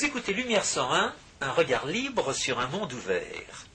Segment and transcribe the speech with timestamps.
[0.00, 3.66] Vous écoutez Lumière 101, un regard libre sur un monde ouvert.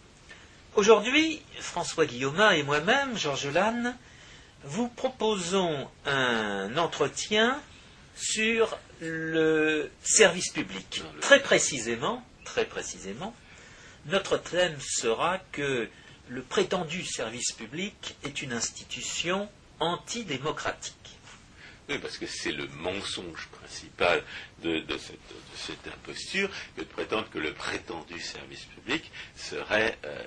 [0.76, 3.96] Aujourd'hui, François Guillaumin et moi-même, Georges Lannes,
[4.64, 7.62] vous proposons un entretien
[8.16, 11.04] sur le service public.
[11.22, 13.36] Très précisément, très précisément,
[14.08, 15.88] notre thème sera que
[16.30, 19.48] le prétendu service public est une institution
[19.80, 21.20] antidémocratique.
[21.88, 24.24] Oui, parce que c'est le mensonge principal
[24.64, 24.84] de,
[25.56, 30.24] cette, imposture que de prétendre que le prétendu service public serait, euh,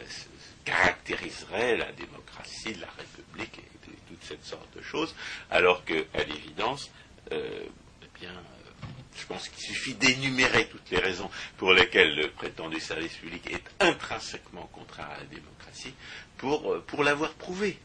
[0.65, 5.15] caractériserait la démocratie, la République et, toute cette sorte de choses,
[5.51, 6.91] alors qu'à l'évidence,
[7.33, 7.65] euh,
[8.03, 8.87] eh bien, euh,
[9.19, 13.65] je pense qu'il suffit d'énumérer toutes les raisons pour lesquelles le prétendu service public est
[13.81, 15.93] intrinsèquement contraire à la démocratie
[16.37, 17.79] pour, pour l'avoir prouvé.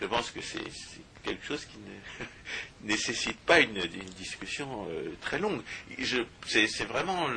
[0.00, 0.60] Je pense que c'est
[1.26, 3.80] quelque chose qui ne nécessite pas une,
[4.16, 5.62] discussion euh, très longue.
[6.46, 7.28] C'est vraiment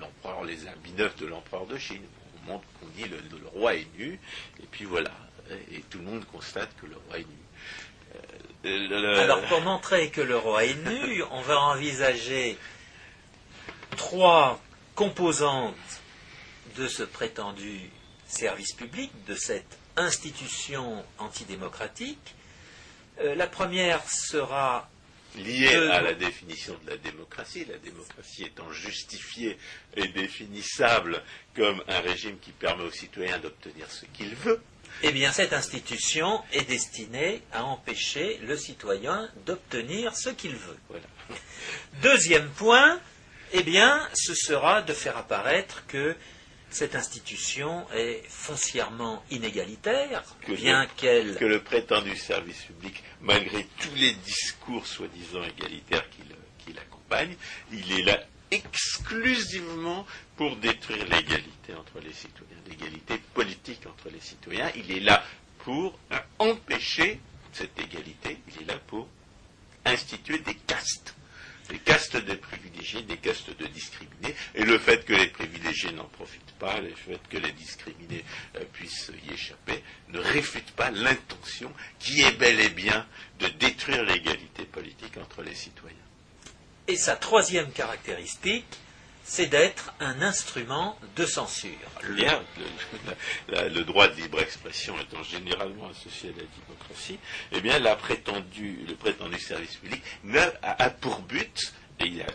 [0.00, 2.02] l'empereur, les habits neufs de l'empereur de Chine.
[2.42, 4.18] On montre qu'on dit le, le, roi est nu,
[4.60, 5.12] et puis voilà.
[5.70, 7.36] Et tout le monde constate que le roi est nu.
[8.64, 12.56] Euh, Alors pour montrer que le roi est nu, on va envisager
[13.96, 14.60] trois
[14.94, 15.74] composantes
[16.76, 17.90] de ce prétendu
[18.26, 22.34] service public, de cette institution antidémocratique.
[23.20, 24.88] Euh, la première sera
[25.36, 29.58] liée à la définition de la démocratie, la démocratie étant justifiée
[29.96, 31.22] et définissable
[31.54, 34.60] comme un régime qui permet aux citoyens d'obtenir ce qu'il veut.
[35.02, 40.78] Eh bien, cette institution est destinée à empêcher le citoyen d'obtenir ce qu'il veut.
[42.02, 42.98] Deuxième point,
[43.52, 46.16] eh bien, ce sera de faire apparaître que
[46.70, 51.36] cette institution est foncièrement inégalitaire, que bien qu'elle...
[51.36, 57.36] Que le prétendu service public, malgré tous les discours soi-disant égalitaires qui l'accompagnent,
[57.72, 58.20] il est là
[58.50, 64.70] exclusivement pour détruire l'égalité entre les citoyens, l'égalité politique entre les citoyens.
[64.76, 65.24] Il est là
[65.58, 65.98] pour
[66.38, 67.20] empêcher
[67.52, 69.08] cette égalité, il est là pour
[69.84, 71.15] instituer des castes
[71.68, 76.04] des castes de privilégiés, des castes de discriminés, et le fait que les privilégiés n'en
[76.04, 78.24] profitent pas, le fait que les discriminés
[78.56, 83.06] euh, puissent y échapper, ne réfute pas l'intention qui est bel et bien
[83.38, 85.96] de détruire l'égalité politique entre les citoyens.
[86.88, 88.64] Et sa troisième caractéristique,
[89.26, 91.72] c'est d'être un instrument de censure.
[93.48, 97.18] le, droit de libre expression étant généralement associé à la démocratie,
[97.50, 100.02] eh bien, le prétendu service public
[100.62, 102.26] a, pour but, et il a,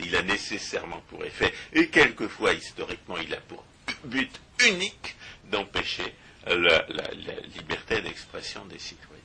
[0.00, 3.64] il a nécessairement pour effet, et quelquefois historiquement, il a pour
[4.04, 4.30] but
[4.64, 5.16] unique
[5.50, 6.14] d'empêcher
[6.46, 6.86] la
[7.56, 9.18] liberté d'expression des citoyens.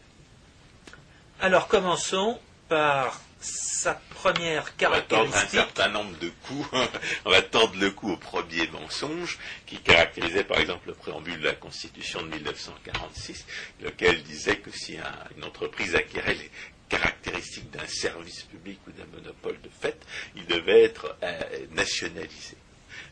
[1.40, 2.40] Alors commençons
[2.73, 5.28] par sa première caractéristique.
[5.28, 6.67] On va un certain nombre de coups.
[7.25, 11.45] on va tendre le coup au premier mensonge qui caractérisait par exemple le préambule de
[11.45, 13.45] la Constitution de 1946,
[13.83, 14.97] lequel disait que si
[15.38, 16.50] une entreprise acquérait les
[16.89, 20.03] caractéristiques d'un service public ou d'un monopole de fait,
[20.35, 21.39] il devait être euh,
[21.73, 22.57] nationalisé.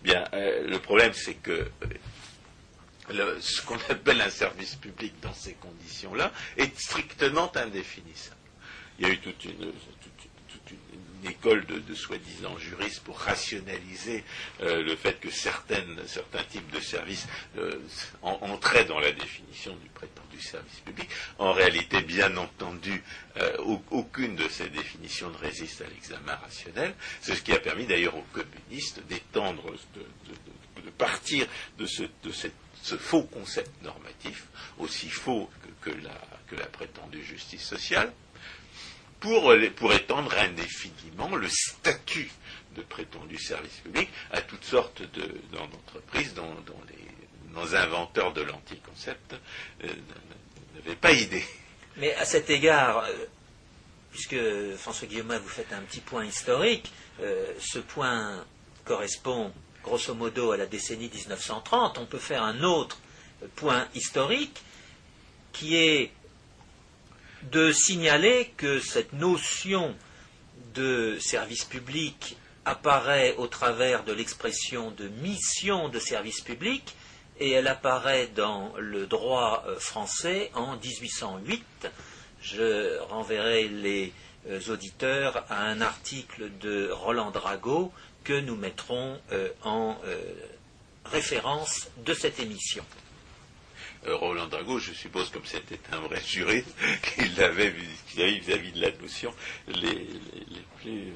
[0.01, 1.69] Bien, euh, le problème c'est que
[3.11, 8.40] euh, ce qu'on appelle un service public dans ces conditions-là est strictement indéfinissable.
[9.01, 9.73] Il y a eu toute une,
[11.23, 14.23] école de, soi-disant juristes pour rationaliser
[14.61, 15.83] euh, le fait que certains
[16.49, 17.79] types de services euh,
[18.21, 21.09] entraient dans la définition du prétendu service public.
[21.39, 23.03] En réalité, bien entendu,
[23.37, 23.57] euh,
[23.89, 26.93] aucune de ces définitions ne résiste à l'examen rationnel.
[27.21, 29.63] C'est ce qui a permis d'ailleurs aux communistes d'étendre,
[29.95, 31.47] de, partir
[31.79, 34.45] de, ce, faux concept normatif,
[34.77, 35.49] aussi faux
[35.81, 38.11] que la prétendue justice sociale,
[39.21, 42.29] pour, étendre indéfiniment le statut
[42.75, 45.03] de prétendu service public à toutes sortes
[45.51, 46.55] d'entreprises dont,
[47.63, 49.35] les inventeurs de l'anticoncept
[49.83, 49.87] euh,
[50.75, 51.43] n'avaient pas idée.
[51.97, 53.25] Mais à cet égard, euh,
[54.11, 54.37] puisque
[54.77, 58.43] François Guillaume, vous faites un petit point historique, euh, ce point
[58.85, 59.51] correspond
[59.83, 62.97] grosso modo à la décennie 1930, on peut faire un autre
[63.55, 64.61] point historique
[65.51, 66.11] qui est
[67.51, 69.95] de signaler que cette notion
[70.73, 76.95] de service public apparaît au travers de l'expression de mission de service public
[77.39, 81.89] et elle apparaît dans le droit euh, français en 1808.
[82.41, 84.13] Je renverrai les
[84.47, 87.91] euh, auditeurs à un article de Roland Drago
[88.23, 89.97] que nous mettrons euh, en
[91.05, 92.85] référence de cette émission.
[94.07, 96.75] Euh, Roland Drago, je suppose, comme c'était un vrai juriste,
[97.15, 99.33] qu'il avait vis-à-vis de la notion
[99.67, 100.07] les,
[100.81, 101.13] plus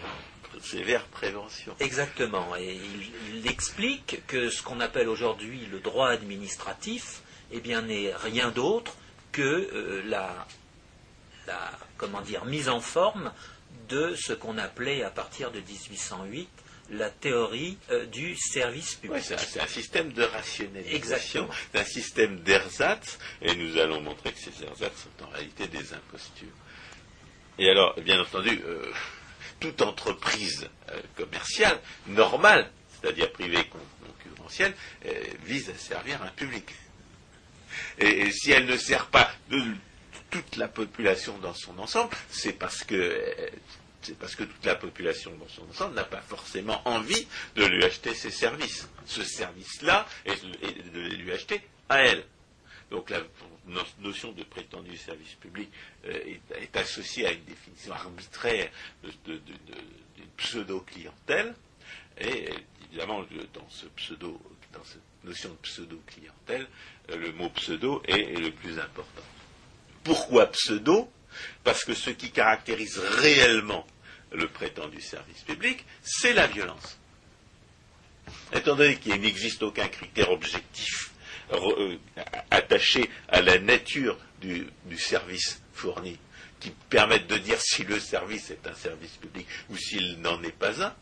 [0.61, 1.75] sévère prévention.
[1.79, 2.55] Exactement.
[2.55, 2.79] Et
[3.33, 7.21] il, explique que ce qu'on appelle aujourd'hui le droit administratif,
[7.51, 8.95] eh bien, n'est rien d'autre
[9.31, 10.47] que euh, la,
[11.47, 13.31] la, comment dire, mise en forme
[13.89, 16.49] de ce qu'on appelait à partir de 1808
[16.91, 19.23] la théorie euh, du service public.
[19.23, 24.93] c'est un, système de rationalisation, un système d'ersatz, et nous allons montrer que ces ersatz
[24.95, 26.47] sont en réalité des impostures.
[27.57, 28.91] Et alors, bien entendu, euh,
[29.59, 32.69] toute entreprise euh, commerciale normale,
[33.01, 34.73] c'est-à-dire privée concurrentielle,
[35.43, 36.65] vise à servir un public.
[37.97, 39.61] Et, si elle ne sert pas de
[40.29, 42.95] toute la population dans son ensemble, c'est parce que
[44.05, 47.83] c'est parce que toute la population dans son ensemble n'a pas forcément envie de lui
[47.83, 48.87] acheter ses services.
[49.05, 52.23] Ce service-là, et, de lui acheter à elle.
[52.91, 53.21] Donc la
[53.99, 55.69] notion de prétendu service public
[56.05, 58.69] euh, est, associée à une définition arbitraire
[59.25, 59.39] d'une
[60.37, 61.55] pseudo-clientèle.
[62.19, 62.49] Et
[62.89, 64.19] évidemment, dans cette
[65.23, 66.67] notion de pseudo-clientèle,
[67.09, 69.23] euh, le mot pseudo est le plus important.
[70.03, 71.09] Pourquoi pseudo?
[71.63, 73.85] Parce que ce qui caractérise réellement
[74.31, 76.97] le prétendu service public, c'est la violence.
[78.53, 81.11] Étant donné qu'il n'existe aucun critère objectif
[81.53, 81.97] euh,
[82.49, 84.67] attaché à la nature du,
[84.97, 86.17] service fourni,
[86.59, 90.51] qui permette de dire si le service est un service public ou s'il n'en est
[90.51, 90.95] pas un,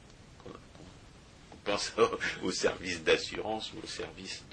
[0.46, 1.94] on pense
[2.42, 4.44] au, service d'assurance ou au service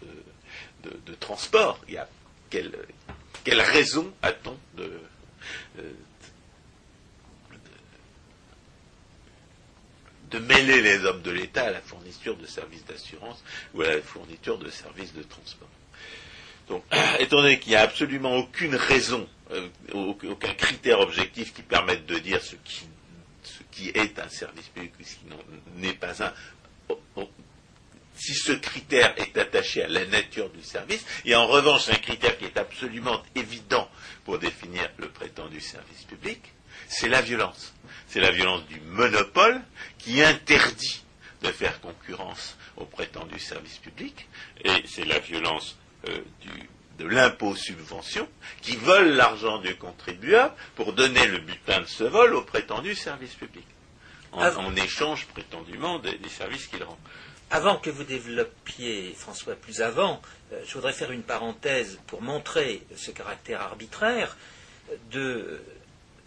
[0.85, 1.81] de, transport.
[1.89, 2.09] Il y a
[2.51, 2.73] quelle,
[3.61, 5.01] raison a-t-on de,
[5.79, 5.93] euh,
[10.31, 13.43] de mêler les hommes de l'État à la fourniture de services d'assurance
[13.75, 15.69] ou à la fourniture de services de transport.
[16.69, 16.85] Donc,
[17.19, 22.19] étant donné qu'il n'y a absolument aucune raison, euh, aucun critère objectif qui permette de
[22.19, 22.57] dire ce
[23.73, 25.25] qui, est un service public ou ce qui
[25.79, 26.33] n'est pas un,
[28.21, 32.37] si ce critère est attaché à la nature du service, et en revanche un critère
[32.37, 33.91] qui est absolument évident
[34.25, 36.41] pour définir le prétendu service public,
[36.89, 37.73] c'est la violence.
[38.11, 39.63] C'est la violence du monopole
[39.97, 41.05] qui interdit
[41.43, 44.27] de faire concurrence au prétendu service public,
[44.65, 45.79] et c'est la violence
[46.09, 46.19] euh,
[46.99, 48.29] de l'impôt subvention
[48.63, 53.35] qui vole l'argent du contribuable pour donner le butin de ce vol au prétendu service
[53.35, 53.65] public,
[54.33, 56.99] en, échange prétendument des, services qu'il rend.
[57.53, 60.21] Avant que vous développiez, François, plus avant,
[60.53, 64.37] euh, je voudrais faire une parenthèse pour montrer ce caractère arbitraire
[65.13, 65.63] de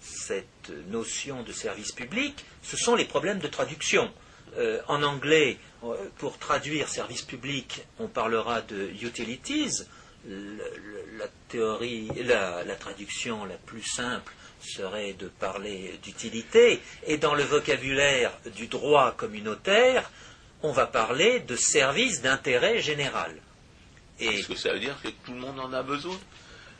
[0.04, 4.12] cette notion de service public, ce sont les problèmes de traduction.
[4.58, 9.84] Euh, en anglais, euh, pour traduire service public, on parlera de utilities.
[10.26, 16.80] la théorie, la, traduction la plus simple serait de parler d'utilité.
[17.08, 20.10] Et dans le vocabulaire du droit communautaire,
[20.62, 23.36] on va parler de service d'intérêt général.
[24.20, 26.18] Est-ce que ça veut dire que tout le monde en a besoin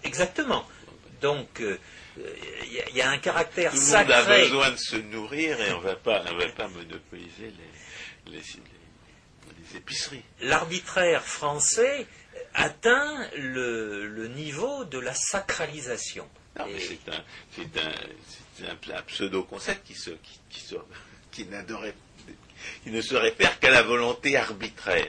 [0.04, 0.66] Exactement.
[1.22, 1.78] Donc, euh,
[2.18, 5.82] il y, a un caractère Tout le monde a besoin de se nourrir et on
[5.82, 6.24] ne va pas
[6.68, 7.54] monopoliser
[8.28, 8.42] les,
[9.76, 10.24] épiceries.
[10.42, 12.06] L'arbitraire français
[12.54, 16.30] atteint le, niveau de la sacralisation.
[16.60, 17.00] Non, mais c'est
[18.70, 19.96] un, pseudo-concept qui,
[21.32, 21.46] qui,
[22.92, 25.08] ne se réfère qu'à la volonté arbitraire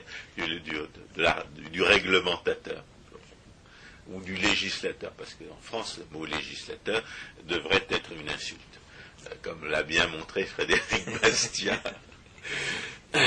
[1.71, 2.83] du réglementateur
[4.11, 7.03] ou du législateur, parce qu'en France, le mot législateur
[7.45, 8.61] devrait être une insulte,
[9.25, 11.81] euh, comme l'a bien montré Frédéric Bastiat.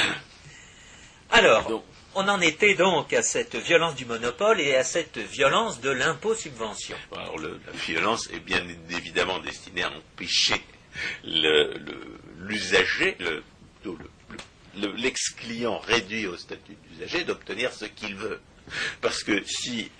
[1.31, 5.91] Alors, on en était donc à cette violence du monopole et à cette violence de
[5.91, 6.97] l'impôt-subvention.
[7.13, 10.63] Alors, la violence est bien évidemment destinée à empêcher
[12.39, 13.17] l'usager,
[14.75, 18.41] l'ex-client réduit au statut d'usager, d'obtenir ce qu'il veut.
[19.01, 19.91] Parce que si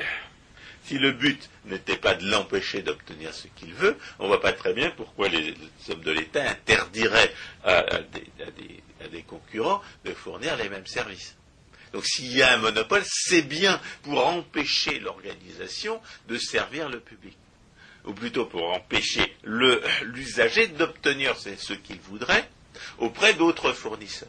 [0.89, 4.53] si le but n'était pas de l'empêcher d'obtenir ce qu'il veut, on ne voit pas
[4.53, 5.55] très bien pourquoi les,
[5.91, 7.85] hommes de l'État interdiraient à,
[9.13, 11.37] des, concurrents de fournir les mêmes services.
[11.93, 17.37] Donc s'il y a un monopole, c'est bien pour empêcher l'organisation de servir le public.
[18.07, 22.49] Ou plutôt pour empêcher l'usager d'obtenir ce qu'il voudrait
[22.99, 24.29] auprès d'autres fournisseurs.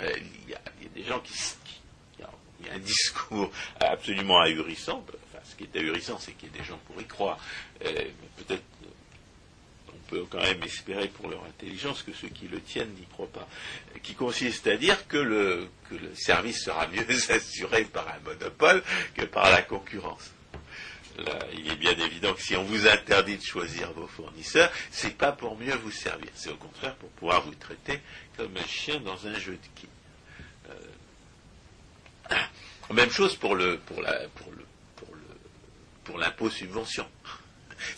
[0.00, 0.12] Euh,
[0.44, 0.60] il y, a,
[0.94, 1.32] des gens qui,
[2.72, 5.04] un discours absolument ahurissant.
[5.08, 7.38] Enfin, ce qui est ahurissant, c'est qu'il y a des gens pour y croire.
[7.84, 7.92] Euh,
[8.36, 8.62] peut-être
[9.88, 13.26] on peut quand même espérer pour leur intelligence que ceux qui le tiennent n'y croient
[13.32, 13.48] pas.
[14.02, 15.68] Qui consiste à dire que le,
[16.14, 18.82] service sera mieux assuré par un monopole
[19.14, 20.32] que par la concurrence.
[21.54, 25.32] il est bien évident que si on vous interdit de choisir vos fournisseurs, c'est pas
[25.32, 28.00] pour mieux vous servir, c'est au contraire pour pouvoir vous traiter
[28.36, 29.88] comme un chien dans un jeu de quilles.
[32.92, 34.64] Même chose pour le pour la pour le
[34.96, 35.22] pour le
[36.04, 37.06] pour l'impôt subvention.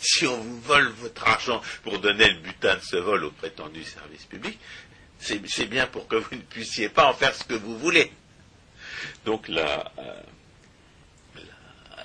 [0.01, 3.85] Si on vous vole votre argent pour donner le butin de ce vol au prétendu
[3.85, 4.59] service public,
[5.17, 8.11] c'est bien pour que vous ne puissiez pas en faire ce que vous voulez.
[9.23, 10.21] Donc la, euh,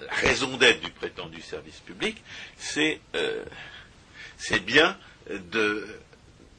[0.08, 2.22] raison d'être du prétendu service public,
[2.56, 3.44] c'est euh,
[4.64, 4.96] bien
[5.28, 5.86] de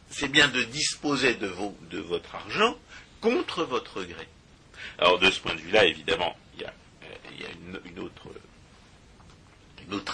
[0.10, 2.78] c'est bien de disposer de, vos, de, votre argent
[3.20, 4.28] contre votre gré.
[4.98, 6.74] Alors de ce point de vue-là, évidemment, il y a,
[7.04, 8.30] euh, une, autre,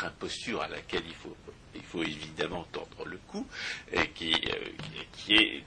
[0.04, 3.48] imposture à laquelle il faut, évidemment tendre le coup,
[3.92, 5.64] et qui, euh, est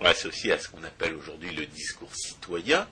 [0.00, 2.86] associée à ce qu'on appelle aujourd'hui le discours citoyen,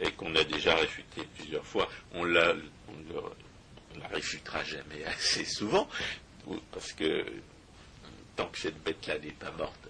[0.00, 1.88] et qu'on a déjà réfuté plusieurs fois.
[2.12, 2.54] On l'a
[2.88, 5.88] on la réfutera jamais assez souvent,
[6.72, 7.24] parce que
[8.36, 9.88] tant que cette bête-là n'est pas morte,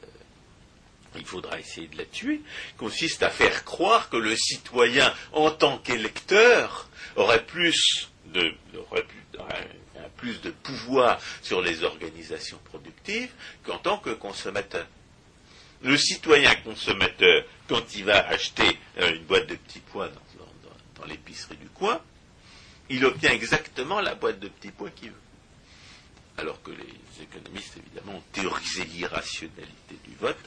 [1.17, 2.41] il faudra essayer de la tuer,
[2.77, 8.55] consiste à faire croire que le citoyen, en tant qu'électeur, aurait plus de,
[10.17, 13.31] plus de pouvoir sur les organisations productives
[13.65, 14.87] qu'en tant que consommateur.
[15.83, 20.09] Le citoyen consommateur, quand il va acheter euh, une boîte de petits pois
[20.97, 22.01] dans l'épicerie du coin,
[22.89, 25.17] il obtient exactement la boîte de petits pois qu'il veut.
[26.39, 30.39] Alors que les économistes, évidemment, ont théorisé l'irrationalité du vote,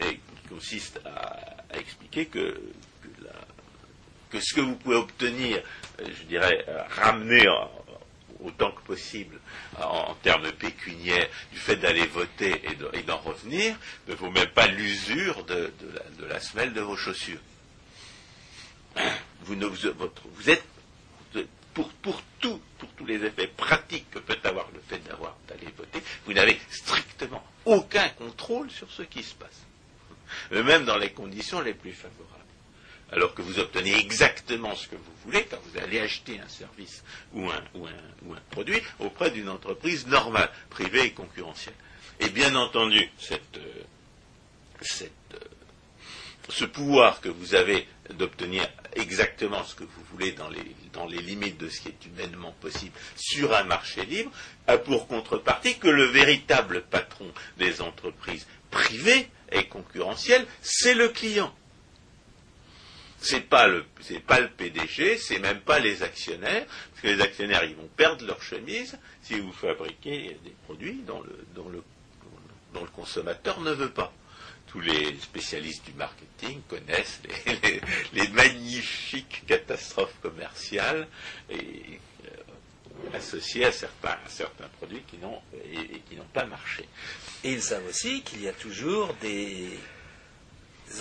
[0.00, 2.60] et qui consiste à, expliquer que,
[4.38, 5.62] ce que vous pouvez obtenir,
[6.00, 6.64] euh, je dirais,
[6.96, 7.46] ramener
[8.40, 9.38] autant que possible
[9.80, 12.62] en, termes pécuniaires du fait d'aller voter
[12.92, 13.76] et d'en revenir,
[14.08, 15.72] ne vaut même pas l'usure de,
[16.28, 17.40] la, semelle de vos chaussures.
[19.44, 20.64] Vous êtes
[21.74, 26.02] pour, tout, pour tous les effets pratiques que peut avoir le fait d'avoir d'aller voter,
[26.24, 29.62] vous n'avez strictement aucun contrôle sur ce qui se passe.
[30.50, 32.30] Même dans les conditions les plus favorables.
[33.12, 37.04] Alors que vous obtenez exactement ce que vous voulez quand vous allez acheter un service
[37.32, 37.90] ou un, ou un,
[38.26, 41.74] ou un produit auprès d'une entreprise normale, privée et concurrentielle.
[42.20, 43.82] Et bien entendu, cette, euh,
[44.80, 45.38] cette, euh,
[46.48, 51.68] ce pouvoir que vous avez d'obtenir exactement ce que vous voulez dans les, limites de
[51.68, 54.30] ce qui est humainement possible sur un marché libre,
[54.66, 57.26] a pour contrepartie que le véritable patron
[57.58, 61.54] des entreprises privées et concurrentielles, c'est le client.
[63.20, 63.84] C'est pas le,
[64.26, 68.26] pas le PDG, c'est même pas les actionnaires, parce que les actionnaires, ils vont perdre
[68.26, 71.22] leur chemise si vous fabriquez des produits dont
[71.70, 71.82] le
[72.94, 74.12] consommateur ne veut pas
[74.74, 77.20] tous les spécialistes du marketing connaissent
[78.12, 81.06] les, magnifiques catastrophes commerciales
[81.52, 81.56] euh,
[83.14, 84.16] associées à certains,
[84.80, 86.88] produits qui n'ont pas marché.
[87.44, 89.78] Et ils savent aussi qu'il y a toujours des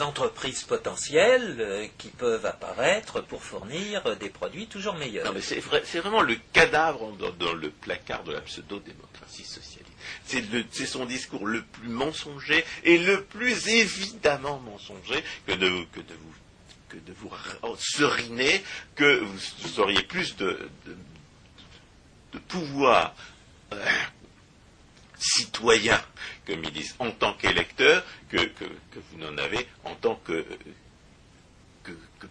[0.01, 5.25] entreprises potentielles euh, qui peuvent apparaître pour fournir des produits toujours meilleurs.
[5.25, 5.59] Non, mais c'est,
[5.99, 9.83] vraiment le cadavre dans, le placard de la pseudo-démocratie sociale.
[10.25, 16.13] C'est son discours le plus mensonger et le plus évidemment mensonger que de, que de
[16.13, 16.33] vous
[16.89, 17.31] que de vous
[17.77, 18.63] seriner,
[18.95, 20.69] que vous auriez plus de,
[22.33, 23.15] de, pouvoir
[23.71, 23.77] euh,
[25.23, 25.99] citoyen,
[26.45, 28.37] comme ils disent, en tant qu'électeur, que,
[29.11, 30.45] vous n'en avez en tant que,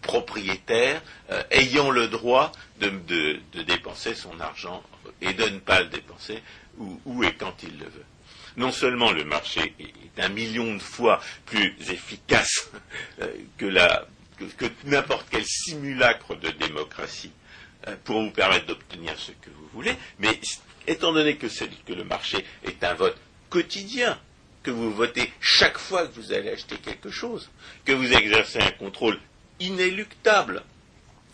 [0.01, 4.83] propriétaire, euh, ayant le droit de, de, dépenser son argent
[5.21, 6.41] et de ne pas le dépenser
[6.77, 8.05] où, et quand il le veut.
[8.57, 12.71] Non seulement le marché est un million de fois plus efficace
[13.21, 13.71] euh, que,
[14.85, 17.31] n'importe quel simulacre de démocratie
[17.87, 20.39] euh, pour vous permettre d'obtenir ce que vous voulez, mais
[20.87, 21.47] étant donné que,
[21.93, 23.17] le marché est un vote
[23.49, 24.19] quotidien,
[24.63, 27.49] que vous votez chaque fois que vous allez acheter quelque chose,
[27.85, 29.19] que vous exercez un contrôle
[29.59, 30.63] inéluctable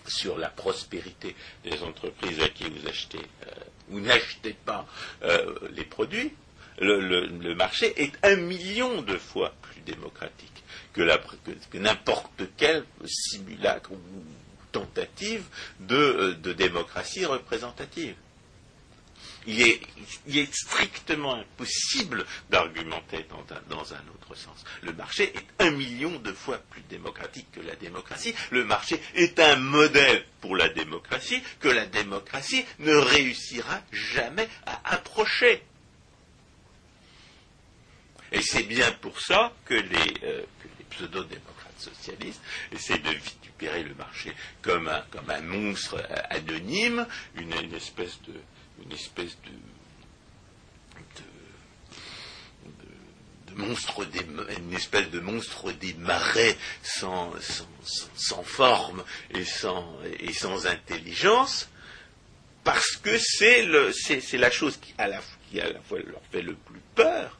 [0.07, 3.51] sur la prospérité des entreprises à qui vous achetez euh,
[3.91, 4.87] ou n'achetez pas
[5.23, 6.33] euh, les produits,
[6.81, 10.63] le, marché est un million de fois plus démocratique
[10.93, 11.01] que,
[11.77, 13.97] n'importe quel simulacre ou
[14.71, 15.43] tentative
[15.81, 15.95] de
[16.45, 18.15] euh, démocratie représentative
[19.47, 23.25] il est, strictement impossible d'argumenter
[23.69, 24.63] dans un, autre sens.
[24.81, 28.33] Le marché est un million de fois plus démocratique que la démocratie.
[28.51, 34.93] Le marché est un modèle pour la démocratie que la démocratie ne réussira jamais à
[34.93, 35.63] approcher.
[38.31, 40.43] Et c'est bien pour ça que les, euh,
[40.91, 42.41] pseudo-démocrates socialistes
[42.71, 48.33] essaient de vitupérer le marché comme un, monstre euh, anonyme, une espèce de,
[48.83, 49.51] une espèce de,
[53.55, 54.21] monstre des,
[54.57, 57.33] une espèce de monstre des marais sans,
[58.15, 61.67] sans, forme et sans, et sans intelligence,
[62.63, 66.55] parce que c'est la chose qui à, la, qui à la fois leur fait le
[66.55, 67.37] plus peur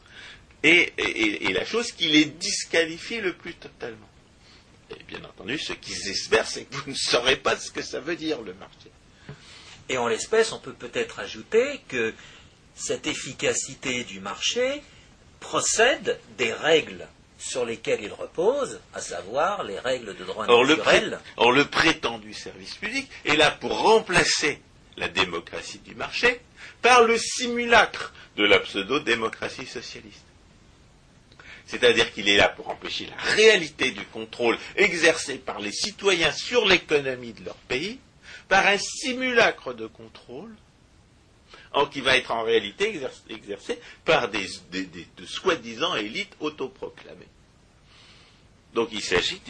[0.63, 4.09] et, et, la chose qui les disqualifie le plus totalement.
[4.89, 7.99] Et bien entendu, ce qu'ils espèrent, c'est que vous ne saurez pas ce que ça
[7.99, 8.91] veut dire le marché.
[9.89, 12.13] Et en l'espèce, on peut peut-être ajouter que
[12.75, 14.83] cette efficacité du marché
[15.39, 17.07] procède des règles
[17.39, 21.19] sur lesquelles il repose, à savoir les règles de droit naturel.
[21.37, 24.61] or, le prétendu service public est là pour remplacer
[24.97, 26.41] la démocratie du marché
[26.81, 30.25] par le simulacre de la pseudo-démocratie socialiste.
[31.65, 36.67] C'est-à-dire qu'il est là pour empêcher la réalité du contrôle exercé par les citoyens sur
[36.67, 37.99] l'économie de leur pays
[38.49, 40.53] par un simulacre de contrôle
[41.91, 47.27] qui va être en réalité exercé, par des, de soi-disant élites autoproclamées.
[48.73, 49.41] Donc il s'agit,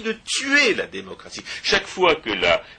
[0.00, 1.42] de tuer la démocratie.
[1.62, 2.30] Chaque fois que,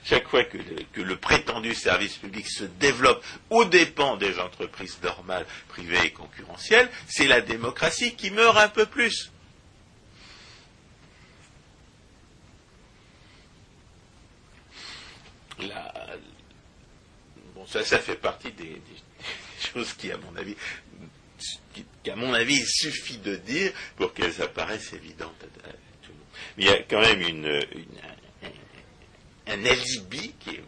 [0.04, 0.58] chaque fois que
[1.00, 7.26] le, prétendu service public se développe aux dépens des entreprises normales, privées et concurrentielles, c'est
[7.26, 9.30] la démocratie qui meurt un peu plus.
[17.54, 18.80] Bon, ça, ça fait partie des,
[19.72, 20.56] choses qui, à mon avis,
[22.02, 25.68] qu'à mon avis, il suffit de dire pour qu'elles apparaissent évidentes à,
[26.02, 26.26] tout le monde.
[26.56, 27.62] Mais il y a quand même une,
[29.46, 30.62] un, alibi qui est,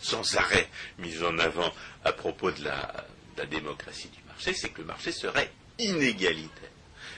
[0.00, 1.72] sans arrêt mis en avant
[2.04, 3.06] à propos de la,
[3.50, 6.70] démocratie du marché, c'est que le marché serait inégalitaire.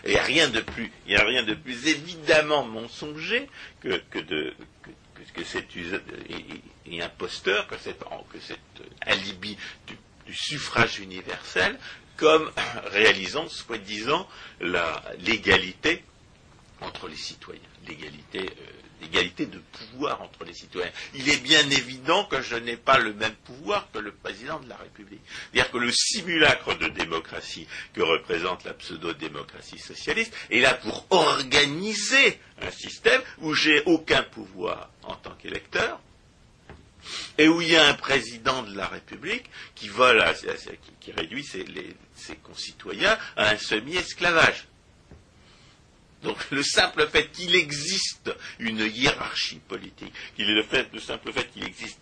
[0.05, 3.49] Et n'y rien de plus, il a rien de plus évidemment mensonger
[3.81, 4.55] que, que de,
[5.45, 5.77] cet
[6.87, 8.39] et, imposteur, que cet, que
[9.01, 9.57] alibi
[9.87, 9.97] du,
[10.33, 11.77] suffrage universel
[12.17, 12.51] comme
[12.93, 14.29] réalisant, soi-disant,
[15.19, 16.05] l'égalité
[16.81, 20.91] entre les citoyens, l'égalité euh, l'égalité de pouvoir entre les citoyens.
[21.15, 24.69] Il est bien évident que je n'ai pas le même pouvoir que le président de
[24.69, 25.21] la République.
[25.53, 32.41] C'est-à-dire que le simulacre de démocratie que représente la pseudo-démocratie socialiste est là pour organiser
[32.63, 36.01] un système où j'ai aucun pouvoir en tant qu'électeur,
[37.39, 39.91] et où il y a un président de la République qui,
[41.17, 44.67] réduit ses concitoyens à un semi-esclavage.
[46.23, 51.65] Donc le simple fait qu'il existe une hiérarchie politique, qu'il est le, simple fait qu'il
[51.65, 52.01] existe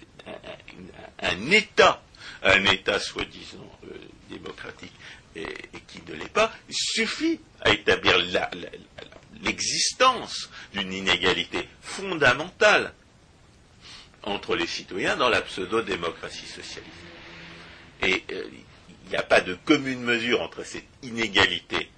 [1.21, 2.03] un, État,
[2.43, 3.95] un État soi-disant euh,
[4.29, 4.93] démocratique
[5.37, 5.47] et,
[5.87, 8.19] qui ne l'est pas, suffit à établir
[9.43, 12.93] l'existence d'une inégalité fondamentale
[14.25, 16.93] entre les citoyens dans la pseudo-démocratie socialiste.
[18.03, 18.49] Et euh,
[19.05, 21.89] il n'y a pas de commune mesure entre cette inégalité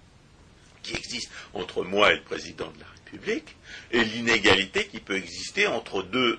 [0.83, 3.57] qui existe entre moi et le président de la République
[3.91, 6.39] et l'inégalité qui peut exister entre deux,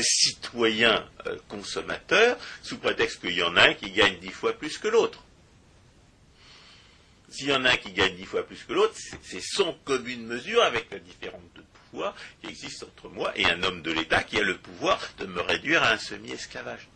[0.00, 4.78] citoyens euh, consommateurs sous prétexte qu'il y en a un qui gagne dix fois plus
[4.78, 5.22] que l'autre.
[7.28, 10.26] S'il y en a un qui gagne dix fois plus que l'autre, c'est sans commune
[10.26, 14.22] mesure avec la différence de pouvoir qui existe entre moi et un homme de l'État
[14.22, 16.88] qui a le pouvoir de me réduire à un semi-esclavage.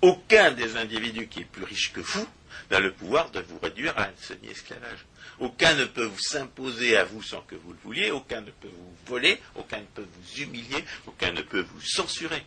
[0.00, 2.26] Aucun des individus qui est plus riche que vous
[2.70, 5.04] n'a le pouvoir de vous réduire à un semi-esclavage.
[5.40, 8.68] Aucun ne peut vous s'imposer à vous sans que vous le vouliez, aucun ne peut
[8.68, 12.44] vous voler, aucun ne peut vous humilier, aucun ne peut vous censurer.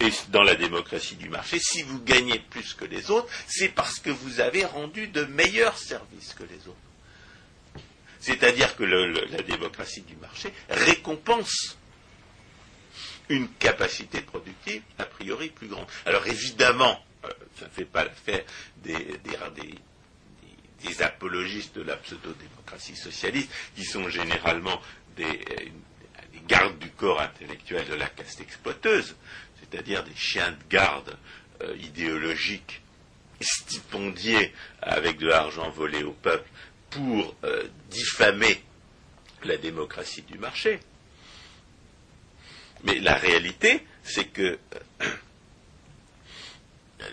[0.00, 3.98] Et dans la démocratie du marché, si vous gagnez plus que les autres, c'est parce
[3.98, 6.76] que vous avez rendu de meilleurs services que les autres.
[8.20, 11.78] C'est-à-dire que la démocratie du marché récompense
[13.28, 15.86] une capacité productive a priori plus grande.
[16.04, 18.44] Alors évidemment, euh, ça ne fait pas l'affaire
[18.82, 18.96] des,
[21.00, 24.80] apologistes de la pseudo-démocratie socialiste, qui sont généralement
[25.16, 25.64] des, euh,
[26.46, 29.16] gardes du corps intellectuel de la caste exploiteuse,
[29.58, 31.18] c'est-à-dire des chiens de garde
[31.62, 32.82] euh, idéologiques
[33.40, 36.48] stipendiés avec de l'argent volé au peuple
[36.88, 37.34] pour
[37.90, 38.62] diffamer
[39.44, 40.80] la démocratie du marché.
[42.84, 44.58] Mais la réalité, c'est que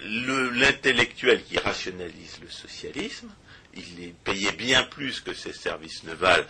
[0.03, 3.29] l'intellectuel qui rationalise le socialisme,
[3.75, 6.45] il est payé bien plus que ses services ne valent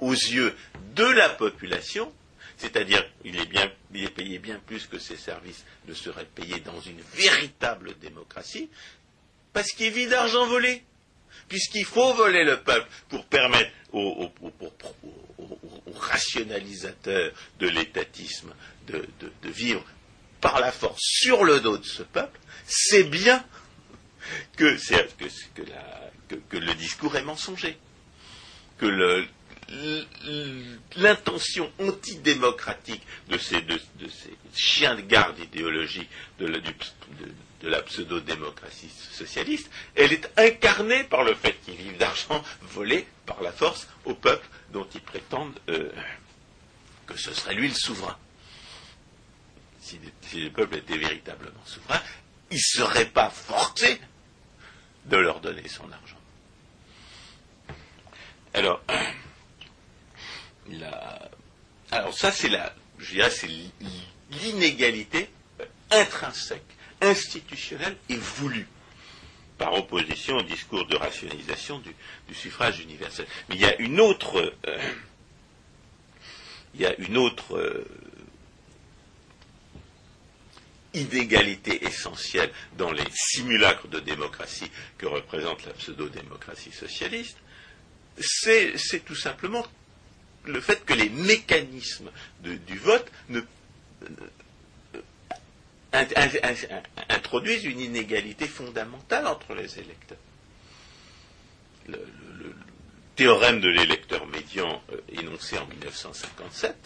[0.00, 0.54] aux yeux
[0.94, 2.12] de la population,
[2.56, 3.48] c'est-à-dire il est,
[3.94, 8.68] il est payé bien plus que ses services ne seraient payés dans une véritable démocratie,
[9.52, 10.82] parce qu'il vit d'argent volé
[11.48, 14.30] puisqu'il faut voler le peuple pour permettre aux,
[15.92, 18.52] rationalisateurs de l'étatisme
[18.88, 19.06] de,
[19.44, 19.84] vivre
[20.40, 23.44] par la force sur le dos de ce peuple, c'est bien
[24.56, 24.76] que,
[26.52, 27.76] le discours est mensonger,
[28.78, 29.26] que
[30.96, 33.64] l'intention antidémocratique de ces,
[34.54, 36.46] chiens de garde idéologiques de
[37.62, 43.52] la, pseudo-démocratie socialiste, elle est incarnée par le fait qu'ils vivent d'argent volé par la
[43.52, 45.90] force au peuple dont ils prétendent euh,
[47.06, 48.18] que ce serait lui le souverain.
[49.80, 49.98] Si,
[50.34, 52.00] le peuple était véritablement souverain,
[52.50, 54.00] il ne serait pas forcé
[55.06, 56.18] de leur donner son argent.
[58.54, 58.82] Alors,
[61.90, 63.48] alors ça c'est la, je dirais, c'est
[64.30, 65.30] l'inégalité
[65.90, 66.62] intrinsèque,
[67.00, 68.68] institutionnelle et voulue,
[69.58, 71.94] par opposition au discours de rationalisation du,
[72.34, 73.26] suffrage universel.
[73.48, 74.80] Mais il y a une autre, euh,
[76.74, 77.84] il y a une autre euh,
[80.94, 87.38] inégalité essentielle dans les simulacres de démocratie que représente la pseudo-démocratie socialiste,
[88.20, 89.66] c'est tout simplement
[90.44, 92.10] le fait que les mécanismes
[92.42, 93.10] du vote
[97.08, 100.18] introduisent une inégalité fondamentale entre les électeurs.
[101.88, 101.98] Le,
[103.16, 106.76] théorème de l'électeur médian euh, énoncé en 1957,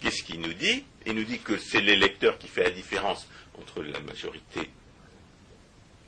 [0.00, 0.84] qu'est-ce qu'il nous dit?
[1.06, 3.26] Il nous dit que c'est l'électeur qui fait la différence
[3.58, 4.68] entre la majorité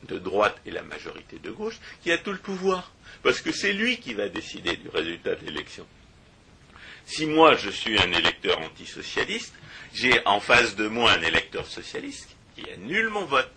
[0.06, 2.92] de droite et la majorité de gauche qui a tout le pouvoir.
[3.22, 5.86] Parce que c'est lui qui va décider du résultat de l'élection.
[7.06, 9.54] Si moi je suis un électeur antisocialiste,
[9.94, 13.50] j'ai en face de moi un électeur socialiste qui annule mon vote.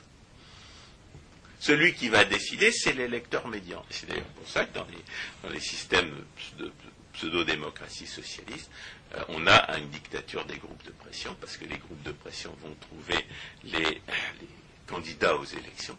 [1.60, 3.86] Celui qui va décider, c'est l'électeur médian.
[3.90, 4.86] C'est d'ailleurs pour ça que dans
[5.50, 6.26] les, systèmes
[6.58, 6.72] de
[7.14, 8.70] pseudo-démocratie socialiste,
[9.16, 12.54] euh, on a une dictature des groupes de pression, parce que les groupes de pression
[12.62, 13.26] vont trouver
[13.64, 14.02] les,
[14.88, 15.98] candidats aux élections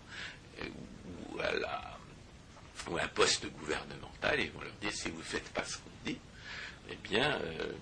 [0.61, 0.69] euh,
[1.33, 5.77] ou, à un poste gouvernemental et vont leur dire si vous ne faites pas ce
[5.79, 6.19] qu'on dit,
[6.91, 7.73] eh bien, euh,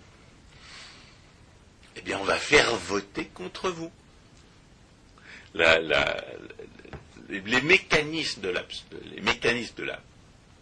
[1.96, 3.90] eh bien, on va faire voter contre vous.
[5.54, 8.64] Les, mécanismes de la,
[9.14, 10.00] les mécanismes de la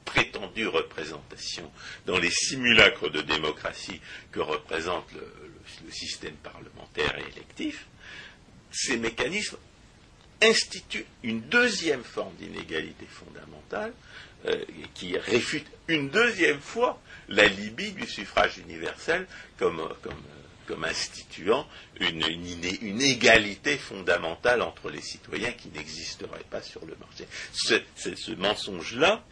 [0.05, 1.71] prétendue représentation
[2.07, 4.01] dans les simulacres de démocratie
[4.33, 5.27] que représente le,
[5.93, 7.87] système parlementaire et électif,
[8.71, 9.57] ces mécanismes
[10.43, 13.93] instituent une deuxième forme d'inégalité fondamentale
[14.47, 19.27] euh, qui réfute une deuxième fois la Libye du suffrage universel
[19.59, 19.81] comme,
[20.85, 21.67] instituant
[22.01, 27.27] une, une, égalité fondamentale entre les citoyens qui n'existerait pas sur le marché.
[27.53, 29.23] ce mensonge-là,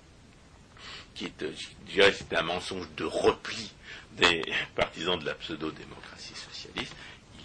[1.14, 3.72] qui est, c'est un mensonge de repli
[4.12, 4.42] des
[4.76, 6.94] partisans de la pseudo-démocratie socialiste,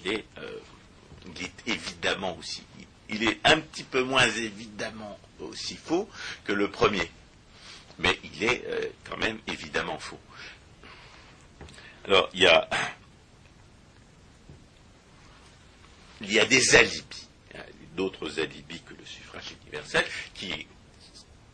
[0.03, 0.59] il est, euh,
[1.35, 2.63] il est évidemment aussi,
[3.09, 6.09] il est un petit peu moins évidemment aussi faux
[6.45, 7.09] que le premier,
[7.99, 10.19] mais il est euh, quand même évidemment faux.
[12.05, 12.69] Alors, il y a,
[16.23, 17.27] il y a des alibis,
[17.95, 20.05] d'autres alibis que le suffrage universel,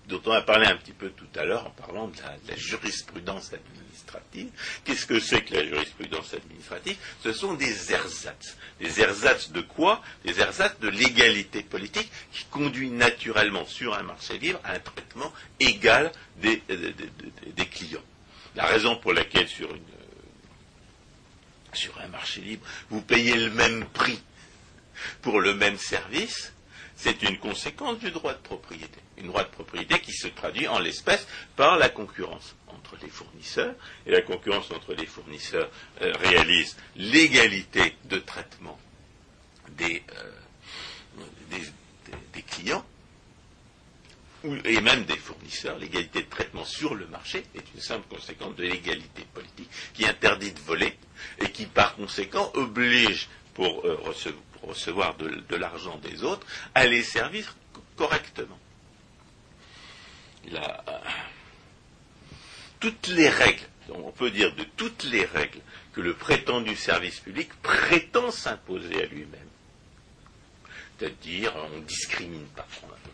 [0.09, 3.53] dont on a parlé un petit peu tout à l'heure en parlant de la, jurisprudence
[3.53, 4.49] administrative.
[4.83, 6.97] Qu'est-ce que c'est que la jurisprudence administrative?
[7.23, 8.57] Ce sont des ersatz.
[8.79, 10.01] Des ersatz de quoi?
[10.25, 15.31] Des ersatz de l'égalité politique qui conduit naturellement sur un marché libre à un traitement
[15.59, 16.63] égal des,
[17.55, 18.03] des, clients.
[18.55, 19.83] La raison pour laquelle sur, une,
[21.73, 24.19] sur un marché libre, vous payez le même prix
[25.21, 26.53] pour le même service,
[26.95, 30.79] c'est une conséquence du droit de propriété une droit de propriété qui se traduit en
[30.79, 33.75] l'espèce par la concurrence entre les fournisseurs.
[34.05, 35.69] Et la concurrence entre les fournisseurs
[36.01, 38.79] euh, réalise l'égalité de traitement
[39.77, 41.59] des, euh,
[42.47, 42.83] clients
[44.63, 48.63] et même des fournisseurs, l'égalité de traitement sur le marché est une simple conséquence de
[48.63, 50.97] l'égalité politique qui interdit de voler
[51.39, 56.45] et qui par conséquent oblige pour, euh, recevoir, de l'argent des autres
[56.75, 57.55] à les servir
[57.95, 58.59] correctement
[62.79, 65.59] toutes les règles, on peut dire de toutes les règles
[65.93, 69.39] que le prétendu service public prétend s'imposer à lui-même.
[70.97, 72.67] C'est-à-dire, on ne discrimine pas.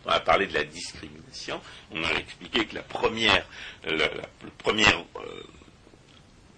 [0.04, 1.60] On a parlé de la discrimination.
[1.92, 3.46] On a expliqué que la première,
[3.84, 5.42] le premier, euh,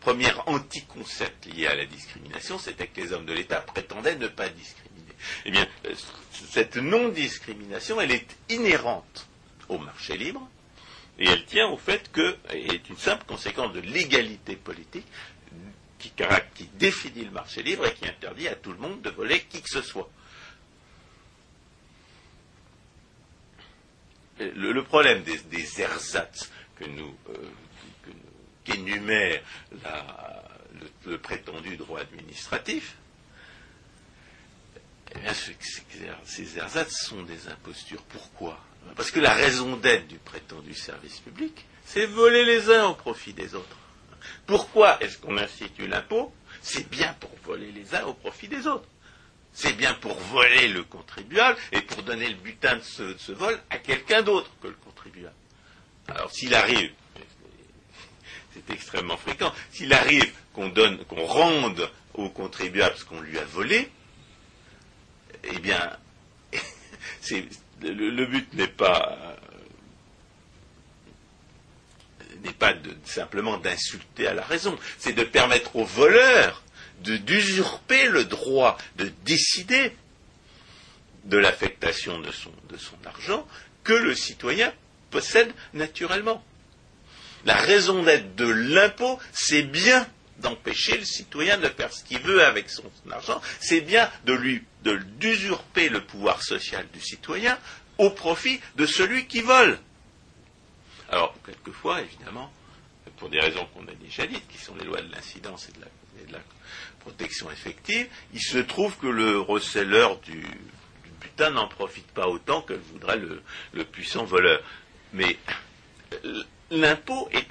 [0.08, 4.48] premier anti-concept lié à la discrimination, c'était que les hommes de l'État prétendaient ne pas
[4.48, 5.12] discriminer.
[5.44, 5.68] Eh bien,
[6.50, 9.26] cette non-discrimination, elle est inhérente
[9.68, 10.48] au marché libre,
[11.18, 15.06] et elle tient au fait que, est une simple conséquence de l'égalité politique,
[15.98, 16.10] qui,
[16.78, 19.68] définit le marché libre et qui interdit à tout le monde de voler qui que
[19.68, 20.08] ce soit.
[24.38, 27.50] Le, problème des, ersatz que nous euh,
[28.68, 29.40] qu'énumère
[31.06, 32.96] le, prétendu droit administratif,
[35.14, 35.32] eh bien,
[36.24, 38.02] ces ersatz sont des impostures.
[38.02, 38.58] Pourquoi?
[38.94, 43.32] Parce que la raison d'être du prétendu service public, c'est voler les uns au profit
[43.32, 43.76] des autres.
[44.46, 46.32] Pourquoi est-ce qu'on institue l'impôt?
[46.60, 48.88] C'est bien pour voler les uns au profit des autres.
[49.52, 53.78] C'est bien pour voler le contribuable et pour donner le butin de ce, vol à
[53.78, 55.34] quelqu'un d'autre que le contribuable.
[56.08, 56.92] Alors s'il arrive,
[58.66, 63.44] c'est extrêmement fréquent, s'il arrive qu'on donne, qu'on rende au contribuable ce qu'on lui a
[63.44, 63.90] volé,
[65.44, 65.96] eh bien,
[67.82, 69.38] le, but n'est pas
[73.04, 76.62] simplement d'insulter à la raison, c'est de permettre aux voleurs
[77.00, 79.92] d'usurper le droit de décider
[81.24, 83.46] de l'affectation de son argent
[83.84, 84.72] que le citoyen
[85.10, 86.44] possède naturellement.
[87.48, 90.06] La raison d'être de l'impôt, c'est bien
[90.36, 94.10] d'empêcher le citoyen de faire ce qu'il veut avec son, argent, c'est bien
[95.18, 97.58] d'usurper le pouvoir social du citoyen
[97.96, 99.78] au profit de celui qui vole.
[101.08, 102.52] Alors, quelquefois, évidemment,
[103.16, 106.32] pour des raisons qu'on a déjà dites, qui sont les lois de l'incidence et de
[106.34, 106.40] la,
[107.00, 110.44] protection effective, il se trouve que le receleur du,
[111.18, 113.18] butin n'en profite pas autant que voudrait
[113.72, 114.60] le, puissant voleur.
[115.14, 115.38] Mais
[116.70, 117.46] l'impôt est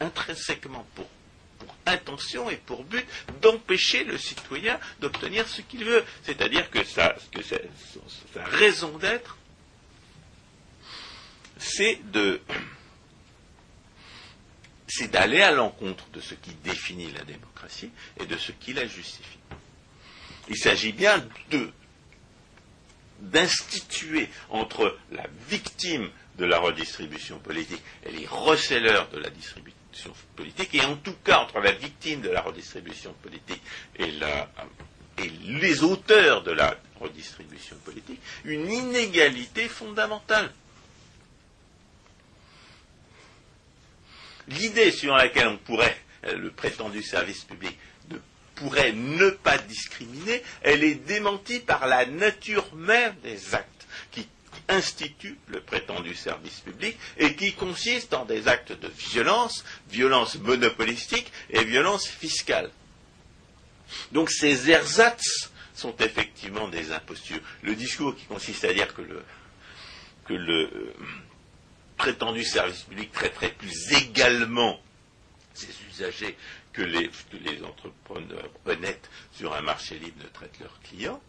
[0.00, 1.06] intrinsèquement pour,
[1.86, 3.06] intention et pour but
[3.40, 6.04] d'empêcher le citoyen d'obtenir ce qu'il veut.
[6.24, 7.14] C'est-à-dire que, sa
[8.34, 9.36] raison d'être
[11.58, 12.40] c'est de
[14.88, 18.86] c'est d'aller à l'encontre de ce qui définit la démocratie et de ce qui la
[18.86, 19.38] justifie.
[20.48, 21.26] Il s'agit bien
[23.20, 30.82] d'instituer entre la victime de la redistribution politique les receleurs de la distribution politique, et
[30.82, 33.62] en tout cas entre la victime de la redistribution politique
[33.98, 34.12] et,
[35.44, 40.52] les auteurs de la redistribution politique, une inégalité fondamentale.
[44.48, 45.96] l'idée sur laquelle on pourrait,
[46.26, 47.76] euh, le prétendu service public,
[48.54, 53.75] pourrait ne pas discriminer, elle est démentie par la nature même des actes
[54.66, 60.36] qui instituent le prétendu service public et qui consistent en des actes de violence, violence
[60.38, 62.70] monopolistique et violence fiscale.
[64.12, 67.40] Donc ces ersatz sont effectivement des impostures.
[67.62, 69.22] Le discours qui consiste à dire que le,
[70.24, 70.94] que euh,
[71.96, 74.80] prétendu service public traiterait plus également
[75.54, 76.36] ses usagers
[76.72, 77.10] que les,
[77.64, 81.20] entrepreneurs honnêtes sur un marché libre ne traitent leurs clients.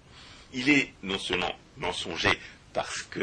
[0.54, 2.38] Il est non seulement mensonger
[2.73, 3.19] parce que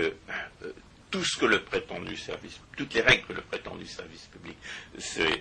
[0.63, 0.73] euh,
[1.11, 4.57] tout ce que le prétendu service, toutes les règles que le prétendu service public
[5.19, 5.37] euh,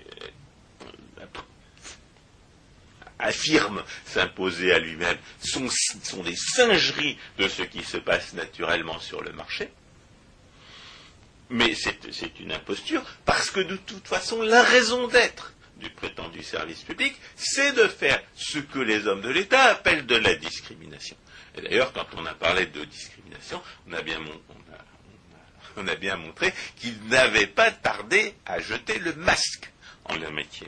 [3.19, 9.31] affirme s'imposer à lui-même sont des singeries de ce qui se passe naturellement sur le
[9.31, 9.69] marché
[11.53, 16.81] mais c'est une imposture, parce que de toute façon, la raison d'être du prétendu service
[16.81, 21.15] public, c'est de faire ce que les hommes de l'État appellent de la discrimination.
[21.55, 24.19] Et d'ailleurs, quand on a parlé de discrimination, on a bien,
[25.77, 29.71] on a bien montré qu'ils n'avaient pas tardé à jeter le masque
[30.05, 30.67] en leur métier.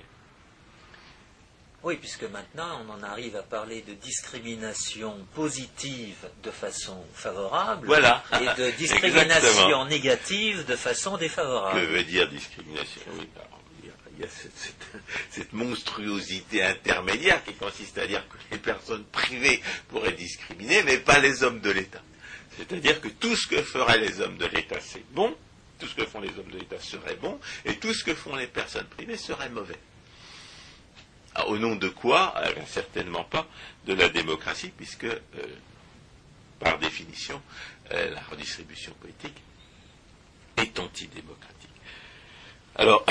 [1.86, 8.24] Oui, puisque maintenant on en arrive à parler de discrimination positive de façon favorable voilà.
[8.42, 11.80] et de discrimination négative de façon défavorable.
[11.80, 13.02] Que veut dire discrimination?
[13.20, 13.30] Oui,
[14.18, 14.32] il y a
[15.30, 21.20] cette, monstruosité intermédiaire qui consiste à dire que les personnes privées pourraient discriminer, mais pas
[21.20, 22.02] les hommes de l'État.
[22.58, 25.36] C'est-à-dire que tout ce que feraient les hommes de l'État, c'est bon,
[25.80, 28.36] tout ce que font les hommes de l'État serait bon, et tout ce que font
[28.36, 29.80] les personnes privées serait mauvais.
[31.36, 32.34] Ah, au nom de quoi?
[32.46, 33.46] Eh Certainement pas
[33.86, 35.20] de la démocratie, puisque, euh,
[36.60, 37.42] par définition,
[37.92, 39.36] euh, la redistribution politique
[40.56, 41.70] est antidémocratique.
[42.78, 43.06] Alors,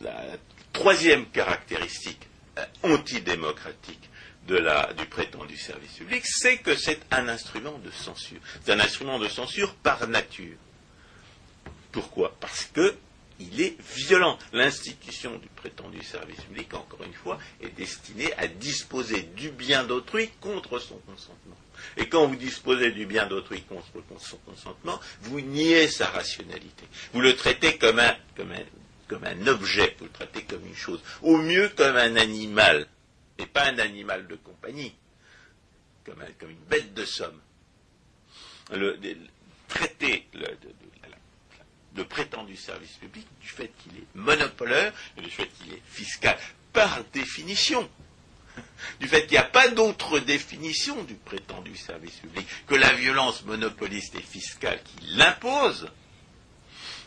[0.00, 0.24] la
[0.72, 4.08] troisième caractéristique euh, antidémocratique
[4.46, 8.40] du prétendu service public, c'est que c'est un instrument de censure.
[8.64, 10.56] C'est un instrument de censure par nature.
[11.92, 12.34] Pourquoi?
[12.40, 12.96] Parce que
[13.40, 14.38] il est violent.
[14.52, 20.30] L'institution du prétendu service public, encore une fois, est destinée à disposer du bien d'autrui
[20.40, 21.56] contre son consentement.
[21.96, 23.86] Et quand vous disposez du bien d'autrui contre
[24.18, 26.84] son consentement, vous niez sa rationalité.
[27.12, 28.14] Vous le traitez comme un,
[29.12, 31.02] comme un objet, vous le traitez comme une chose.
[31.20, 32.86] Au mieux comme un animal,
[33.38, 34.94] et pas un animal de compagnie,
[36.06, 37.38] comme, une bête de somme.
[39.68, 40.46] Traiter le,
[41.94, 46.38] le prétendu service public du fait qu'il est monopoleur du fait qu'il est fiscal,
[46.72, 47.88] par définition.
[49.00, 53.44] Du fait qu'il n'y a pas d'autre définition du prétendu service public que la violence
[53.44, 55.88] monopoliste et fiscale qui l'impose,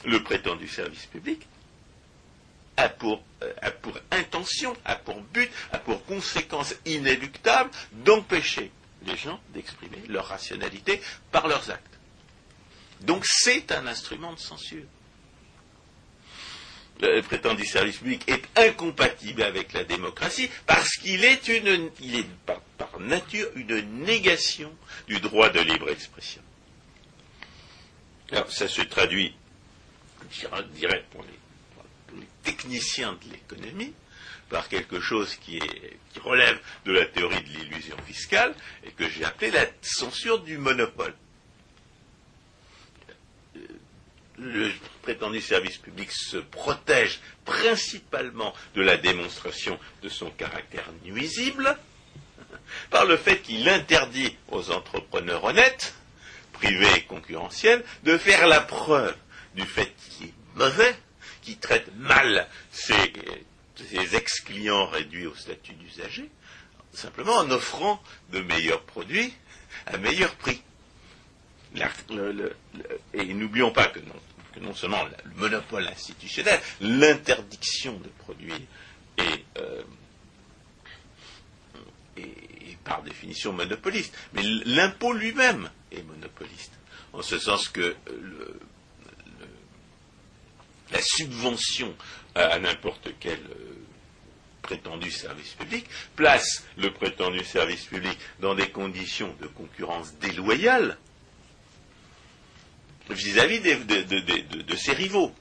[0.05, 1.45] le prétendu service public
[2.77, 8.71] a pour, euh, a pour intention, a pour but, a pour conséquence inéluctable d'empêcher
[9.05, 11.99] les gens d'exprimer leur rationalité par leurs actes.
[13.01, 14.85] Donc c'est un instrument de censure.
[17.01, 21.89] Le prétendu service public est incompatible avec la démocratie parce qu'il est, une,
[22.45, 24.73] par, nature une négation
[25.07, 26.41] du droit de libre expression.
[28.31, 29.35] Alors ça se traduit,
[30.31, 31.34] je dirais pour les,
[32.43, 33.93] techniciens de l'économie,
[34.49, 38.53] par quelque chose qui, qui relève de la théorie de l'illusion fiscale
[38.85, 41.15] et que j'ai appelé la censure du monopole.
[44.37, 51.77] le prétendu service public se protège principalement de la démonstration de son caractère nuisible
[52.89, 55.93] par le fait qu'il interdit aux entrepreneurs honnêtes,
[56.53, 59.15] privés et concurrentiels, de faire la preuve
[59.55, 60.95] du fait qu'il est mauvais,
[61.45, 63.13] qu'il traite mal ses,
[64.13, 66.29] ex-clients réduits au statut d'usager,
[66.91, 69.33] simplement en offrant de meilleurs produits
[69.85, 70.61] à meilleur prix.
[73.13, 73.99] Et n'oublions pas que
[74.61, 78.55] non, seulement le monopole institutionnel, l'interdiction de produire
[79.19, 79.83] euh,
[82.17, 86.71] est, par définition monopoliste, mais l'impôt lui-même est monopoliste,
[87.13, 87.95] en ce sens que
[90.91, 91.95] la subvention
[92.35, 93.75] à, n'importe quel euh,
[94.61, 100.97] prétendu service public place le prétendu service public dans des conditions de concurrence déloyale
[103.09, 105.33] vis-à-vis de, ses rivaux.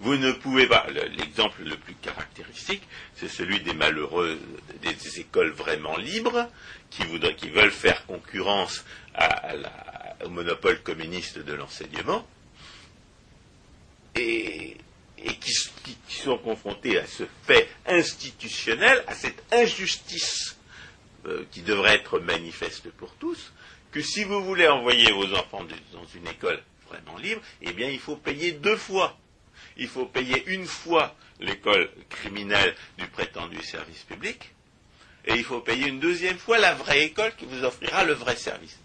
[0.00, 0.86] Vous ne pouvez pas.
[0.90, 2.82] L'exemple le plus caractéristique,
[3.14, 4.38] c'est celui des malheureux,
[4.82, 6.48] des, écoles vraiment libres,
[6.90, 7.02] qui,
[7.36, 8.84] qui veulent faire concurrence
[10.24, 12.26] au monopole communiste de l'enseignement,
[14.16, 14.76] et,
[15.40, 15.52] qui,
[16.08, 20.56] sont confrontés à ce fait institutionnel, à cette injustice
[21.26, 23.52] euh, qui devrait être manifeste pour tous,
[23.90, 27.98] que si vous voulez envoyer vos enfants dans une école vraiment libre, eh bien, il
[27.98, 29.18] faut payer deux fois.
[29.76, 34.52] Il faut payer une fois l'école criminelle du prétendu service public,
[35.26, 38.36] et il faut payer une deuxième fois la vraie école qui vous offrira le vrai
[38.36, 38.78] service.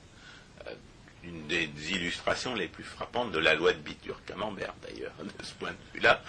[1.26, 5.54] Euh, une des illustrations les plus frappantes de la loi de Bitur-Camembert, d'ailleurs, de ce
[5.54, 6.22] point de vue-là.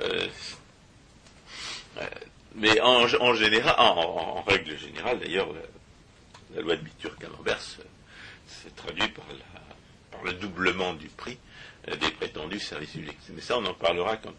[0.00, 0.28] Euh,
[1.98, 2.06] euh,
[2.54, 5.48] mais en, général, en, règle générale, d'ailleurs,
[6.54, 7.82] la, loi de Bitur-Camembert se,
[8.48, 9.58] se traduit par la
[10.24, 11.38] le doublement du prix
[11.88, 13.18] euh, des prétendus services publics.
[13.30, 14.34] Mais ça, on en parlera quand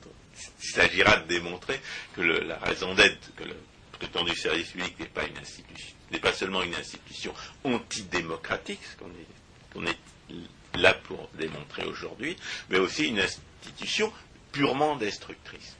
[0.62, 1.80] il s'agira de démontrer
[2.14, 3.56] que la raison d'être, que le
[3.94, 9.10] prétendu service public n'est pas une institution, n'est pas seulement une institution antidémocratique, ce qu'on
[9.10, 9.39] est,
[10.76, 12.36] là pour démontrer aujourd'hui,
[12.70, 14.12] mais aussi une institution
[14.52, 15.76] purement destructrice.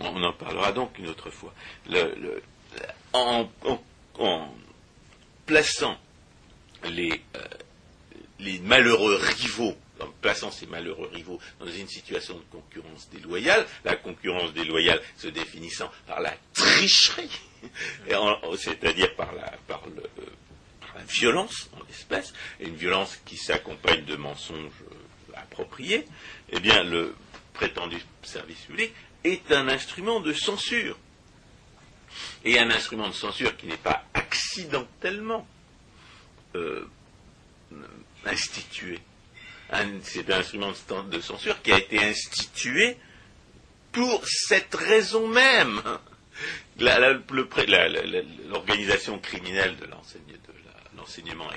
[0.00, 1.54] On en parlera donc une autre fois.
[3.12, 3.48] en,
[5.46, 5.98] plaçant
[6.84, 7.44] les, euh,
[8.38, 13.96] les malheureux rivaux, en plaçant ces malheureux rivaux dans une situation de concurrence déloyale, la
[13.96, 17.30] concurrence déloyale se définissant par la tricherie,
[18.58, 19.82] c'est-à-dire par la, par,
[21.02, 24.94] violence en l'espèce, et une violence qui s'accompagne de mensonges euh,
[25.36, 26.06] appropriés,
[26.50, 27.14] eh bien le
[27.52, 28.92] prétendu service public
[29.24, 30.98] est un instrument de censure.
[32.44, 35.46] Et un instrument de censure qui n'est pas accidentellement
[36.54, 36.86] euh,
[38.26, 39.00] institué.
[40.02, 40.72] C'est un instrument
[41.10, 42.96] de censure qui a été institué
[43.90, 45.80] pour cette raison même.
[46.78, 50.32] L'organisation criminelle de l'enseignement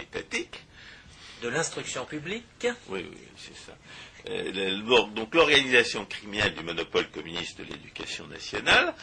[0.01, 0.63] étatique.
[1.41, 2.67] De l'instruction publique.
[2.88, 3.75] Oui, oui, c'est ça.
[4.27, 8.95] Euh, donc l'organisation criminelle du monopole communiste de l'éducation nationale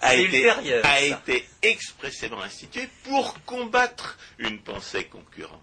[0.00, 5.60] a, été, a été expressément instituée pour combattre une pensée concurrente.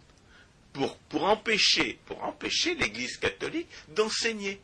[1.10, 4.62] Pour, empêcher, pour empêcher l'Église catholique d'enseigner,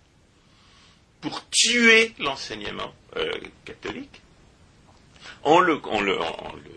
[1.20, 3.30] pour tuer l'enseignement euh,
[3.66, 4.22] catholique,
[5.44, 6.72] en le, le, le,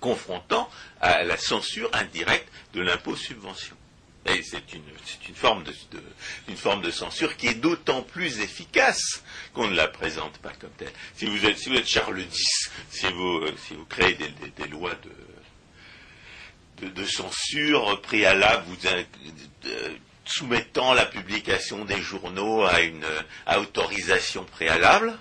[0.00, 0.68] confrontant
[1.00, 3.76] à la censure indirecte de l'impôt-subvention.
[4.26, 4.82] Et c'est une,
[5.34, 5.64] forme
[6.82, 9.22] de, censure qui est d'autant plus efficace
[9.54, 10.92] qu'on ne la présente pas comme telle.
[11.16, 13.54] Si vous êtes, si vous Charles X, si vous, euh,
[13.88, 14.94] créez des lois
[16.80, 18.76] de, de, censure préalable, vous,
[20.24, 23.06] soumettant la publication des journaux à une
[23.56, 25.18] autorisation préalable.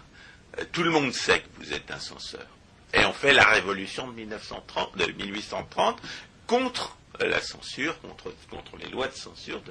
[0.71, 2.45] tout le monde sait que vous êtes un censeur.
[2.93, 6.01] Et on fait la révolution de, 1930, de 1830
[6.47, 8.31] contre la censure, contre,
[8.77, 9.61] les lois de censure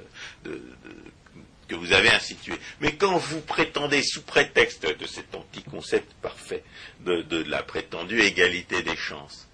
[0.44, 2.58] que vous avez instituées.
[2.80, 6.64] Mais quand vous prétendez, sous prétexte de cet anti-concept parfait
[7.00, 9.48] de, la prétendue égalité des chances,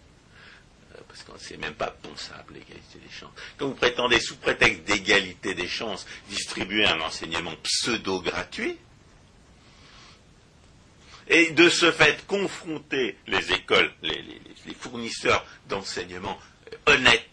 [0.95, 4.85] euh, parce que c'est même pas pensable l'égalité des chances, quand vous prétendez, sous prétexte
[4.85, 8.79] d'égalité des chances, distribuer un enseignement pseudo-gratuit,
[11.29, 14.41] et de ce fait confronter les écoles, les,
[14.79, 16.39] fournisseurs d'enseignement
[16.87, 17.29] honnêtes,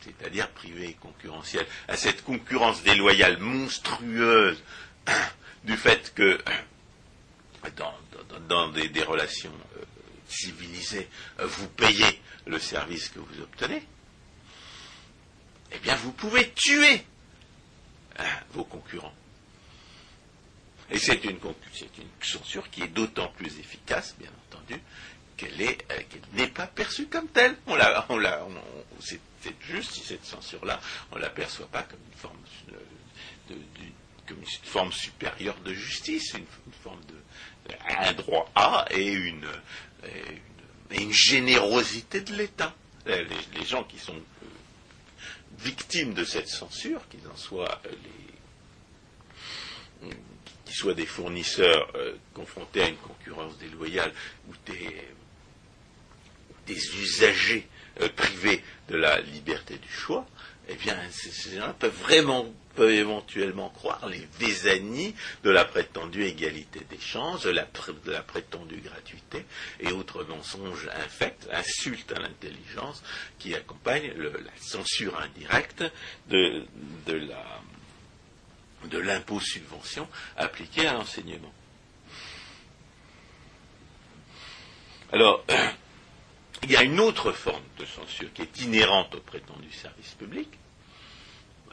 [0.00, 4.62] c'est-à-dire privés et concurrentiels, à cette concurrence déloyale monstrueuse
[5.64, 6.38] du fait que
[8.48, 9.84] dans, des, relations euh,
[10.28, 11.08] civilisées,
[11.38, 13.82] vous payez le service que vous obtenez,
[15.72, 17.04] eh bien vous pouvez tuer
[18.18, 19.14] hein, vos concurrents.
[20.90, 21.38] Et c'est une,
[22.22, 24.80] censure qui est d'autant plus efficace, bien entendu,
[25.36, 27.56] qu'elle euh, n'est pas perçue comme telle.
[27.66, 28.46] On la, on la,
[29.00, 29.20] c'est,
[29.60, 30.80] juste si cette censure-là,
[31.12, 33.54] on ne l'aperçoit pas comme une forme de,
[34.26, 36.46] comme une forme supérieure de justice, une,
[36.82, 37.14] forme de
[37.88, 39.46] un droit à et une,
[40.90, 42.74] une, générosité de l'État.
[43.06, 44.46] Les, gens qui sont euh,
[45.58, 47.90] victimes de cette censure, qu'ils en soient euh,
[50.02, 50.14] les
[50.68, 54.12] qu'ils soient des fournisseurs euh, confrontés à une concurrence déloyale
[54.48, 55.06] ou des,
[57.00, 57.66] usagers
[58.02, 60.26] euh, privés de la liberté du choix,
[60.68, 62.44] eh bien, ces gens peuvent vraiment,
[62.76, 69.46] peuvent éventuellement croire les vésanies de la prétendue égalité des chances, de la, prétendue gratuité
[69.80, 73.02] et autres mensonges infects, insultes à l'intelligence
[73.38, 75.84] qui accompagnent la censure indirecte
[76.28, 76.66] de
[77.06, 77.62] la
[78.84, 81.52] de l'impôt subvention appliqué à l'enseignement.
[85.12, 85.44] Alors,
[86.62, 90.48] il y a une autre forme de censure qui est inhérente au prétendu service public.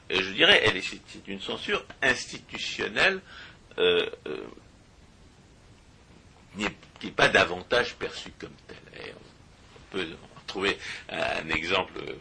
[0.09, 3.21] Et je dirais, elle est, c'est une censure institutionnelle
[3.77, 4.45] euh, euh,
[6.99, 9.13] qui n'est pas davantage perçue comme telle.
[9.75, 10.07] on peut
[10.47, 10.77] trouver
[11.09, 12.15] un, exemple euh,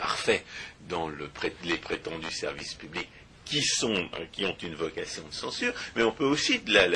[0.00, 0.44] parfait
[0.88, 1.10] dans
[1.64, 3.08] les prétendus services publics
[3.44, 6.86] qui, sont, euh, qui ont une vocation de censure, mais on peut aussi la,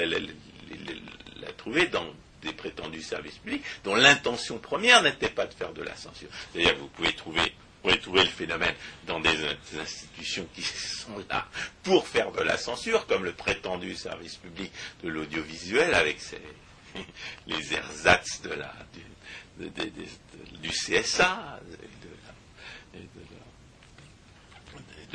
[1.59, 2.07] trouver dans
[2.43, 6.29] des prétendus services publics dont l'intention première n'était pas de faire de la censure.
[6.53, 7.53] C'est-à-dire vous pouvez trouver
[8.01, 8.75] trouver le phénomène
[9.07, 9.37] dans des,
[9.79, 11.47] institutions qui sont là
[11.83, 16.19] pour faire de la censure, comme le prétendu service public de l'audiovisuel avec
[17.47, 18.73] les ersatz de la,
[19.59, 21.61] du CSA,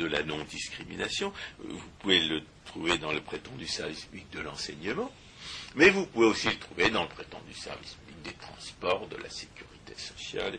[0.00, 1.32] de la non-discrimination.
[1.58, 5.12] Vous pouvez le trouver dans le prétendu service public de l'enseignement,
[5.74, 9.28] mais vous pouvez aussi le trouver dans le prétendu service public des transports, de la
[9.28, 10.58] sécurité sociale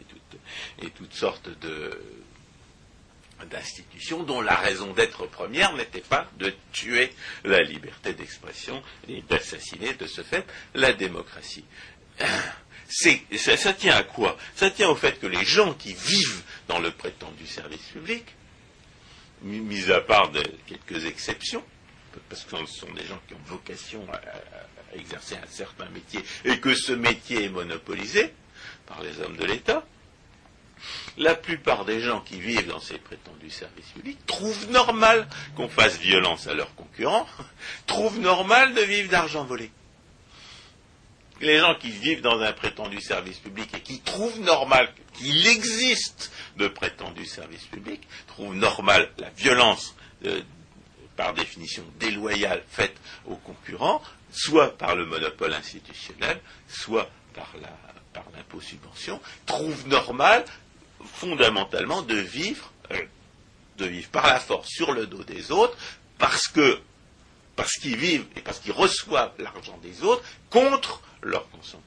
[0.82, 1.50] et, toutes sortes
[3.50, 7.12] d'institutions dont la raison d'être première n'était pas de tuer
[7.44, 11.66] la liberté d'expression et d'assassiner de ce fait la démocratie.
[12.90, 14.38] Ça, ça, tient à quoi?
[14.56, 18.26] Ça tient au fait que les gens qui vivent dans le prétendu service public
[19.44, 20.32] mis à part
[20.68, 21.64] quelques exceptions,
[22.30, 24.22] parce que ce sont des gens qui ont vocation à,
[24.98, 28.34] exercer un certain métier, et que ce métier est monopolisé
[28.86, 29.86] par les hommes de l'État,
[31.18, 35.98] la plupart des gens qui vivent dans ces prétendus services publics trouvent normal qu'on fasse
[35.98, 37.28] violence à leurs concurrents,
[37.88, 39.72] trouvent normal de vivre d'argent volé.
[41.42, 46.32] Les gens qui vivent dans un prétendu service public et qui trouvent normal qu'il existe
[46.58, 50.42] de prétendus services publics, trouvent normal la violence euh,
[51.16, 57.52] par définition déloyale faite aux concurrents, soit par le monopole institutionnel, soit par
[58.36, 60.46] l'impôt subvention, trouvent normal
[61.04, 63.02] fondamentalement de vivre, euh,
[63.78, 65.76] de vivre par la force sur le dos des autres,
[66.18, 66.80] parce que
[67.56, 71.86] parce qu'ils vivent et parce qu'ils reçoivent l'argent des autres contre leur consentement.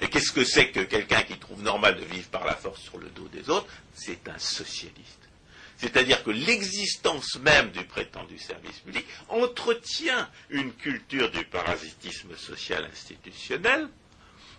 [0.00, 2.98] Et qu'est-ce que c'est que quelqu'un qui trouve normal de vivre par la force sur
[2.98, 3.66] le dos des autres?
[3.94, 5.26] C'est un socialiste.
[5.78, 13.88] C'est-à-dire que l'existence même du prétendu service public entretient une culture du parasitisme social institutionnel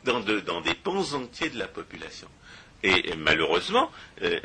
[0.03, 2.27] dans, des pans entiers de la population.
[2.83, 4.39] Et, malheureusement, euh,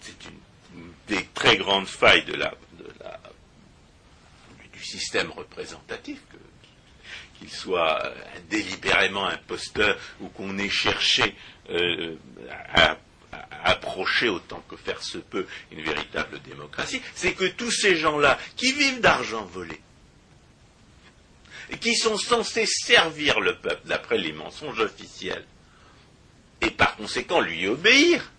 [0.00, 2.24] c'est une, des très grandes failles
[4.80, 6.20] du système représentatif
[7.38, 8.02] qu'il soit
[8.48, 11.34] délibérément imposteur ou qu'on ait cherché
[12.72, 12.96] à
[13.64, 18.72] approcher autant que faire se peut une véritable démocratie, c'est que tous ces gens-là qui
[18.72, 19.80] vivent d'argent volé,
[21.80, 25.44] qui sont censés servir le peuple d'après les mensonges officiels,
[26.60, 28.30] et par conséquent lui obéir,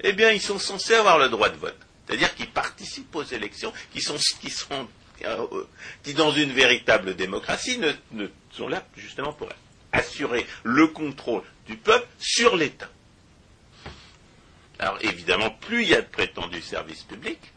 [0.00, 1.78] eh bien ils sont censés avoir le droit de vote.
[2.06, 4.84] C'est-à-dire qu'ils participent aux élections, qui sont, qui sont, euh,
[6.02, 9.48] qui dans une véritable démocratie ne sont là justement pour
[9.92, 12.90] assurer le contrôle du peuple sur l'État.
[14.78, 17.52] Alors évidemment, plus il y a de prétendus services publics,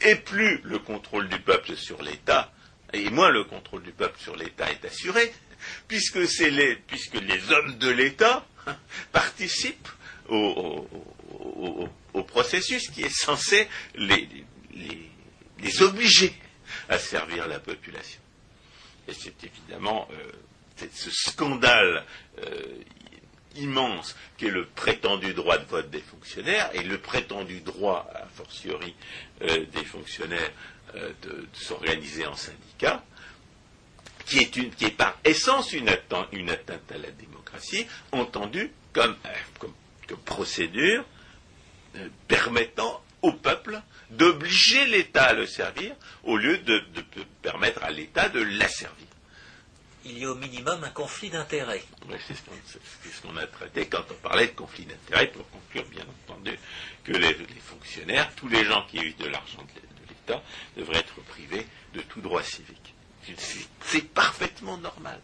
[0.00, 2.52] et plus le contrôle du peuple sur l'État,
[2.92, 5.32] et moins le contrôle du peuple sur l'État est assuré,
[5.88, 8.46] puisque, les, puisque les hommes de l'État
[9.12, 9.88] participent
[10.28, 10.88] au,
[12.26, 14.26] processus qui est censé les,
[15.82, 16.34] obliger
[16.88, 18.20] à servir la population.
[19.08, 20.32] Et c'est évidemment euh,
[20.92, 22.04] ce scandale
[22.38, 22.62] euh,
[23.56, 28.26] immense qui est le prétendu droit de vote des fonctionnaires et le prétendu droit, a
[28.26, 28.94] fortiori,
[29.42, 30.50] euh, des fonctionnaires
[30.96, 33.02] euh, de, s'organiser en syndicat,
[34.26, 36.30] qui est, par essence une atteinte,
[36.90, 39.16] à la démocratie, entendue comme,
[39.58, 39.74] comme,
[40.24, 41.04] procédure
[42.26, 43.32] permettant au
[44.54, 46.82] peuple d'obliger l'État à le servir au lieu de
[47.42, 49.06] permettre à l'État de l'asservir
[50.06, 51.82] il y a au minimum un conflit d'intérêts.
[52.26, 56.58] c'est ce qu'on a traité quand on parlait de conflit d'intérêts, pour conclure bien entendu
[57.04, 60.42] que les, fonctionnaires, tous les gens qui eu de l'argent de l'État,
[60.76, 62.94] devraient être privés de tout droit civique.
[63.80, 65.20] C'est parfaitement normal.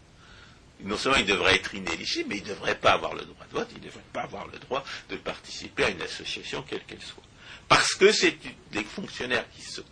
[0.79, 3.53] Non seulement ils devraient être inéligibles, mais ils ne devraient pas avoir le droit de
[3.53, 7.03] vote, ils ne devraient pas avoir le droit de participer à une association quelle qu'elle
[7.03, 7.21] soit.
[7.67, 8.37] Parce que c'est
[8.71, 9.45] des fonctionnaires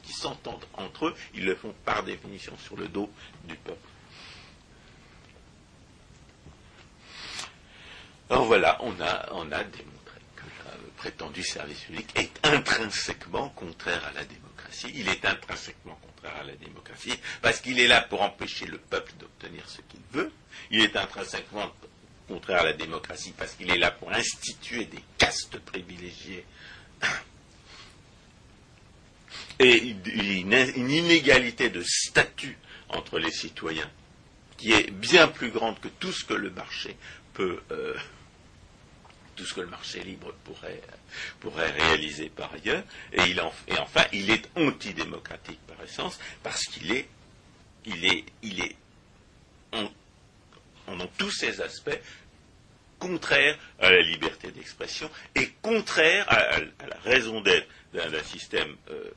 [0.03, 3.09] qui s'entendent entre eux, ils le font par définition sur le dos
[3.45, 3.79] du peuple.
[8.29, 14.23] Alors voilà, on a, démontré que le prétendu service public est intrinsèquement contraire à la
[14.23, 14.91] démocratie.
[14.93, 19.13] Il est intrinsèquement contraire à la démocratie parce qu'il est là pour empêcher le peuple
[19.19, 20.31] d'obtenir ce qu'il veut.
[20.69, 21.71] Il est intrinsèquement
[22.27, 26.45] contraire à la démocratie parce qu'il est là pour instituer des castes privilégiées
[29.59, 32.57] et une, inégalité de statut
[32.89, 33.89] entre les citoyens
[34.57, 36.95] qui est bien plus grande que tout ce que le marché
[37.33, 37.93] peut euh,
[39.39, 42.83] tout ce que le marché libre pourrait, réaliser par ailleurs,
[43.13, 47.07] et, il et enfin, il est antidémocratique par essence, parce qu'il est,
[47.85, 48.75] il est, il est,
[49.71, 49.87] en,
[51.17, 51.97] tous ses aspects,
[52.99, 59.09] contraire à la liberté d'expression et contraire à, la raison d'être d'un système, euh,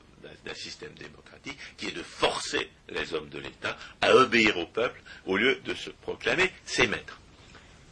[0.44, 5.00] d'un système démocratique qui est de forcer les hommes de l'État à obéir au peuple
[5.26, 7.20] au lieu de se proclamer ses maîtres.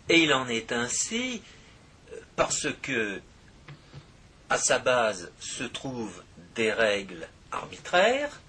[0.09, 1.43] Et il en est ainsi
[2.37, 3.21] parce que
[4.49, 6.23] à sa base se trouvent
[6.55, 8.41] des règles arbitraires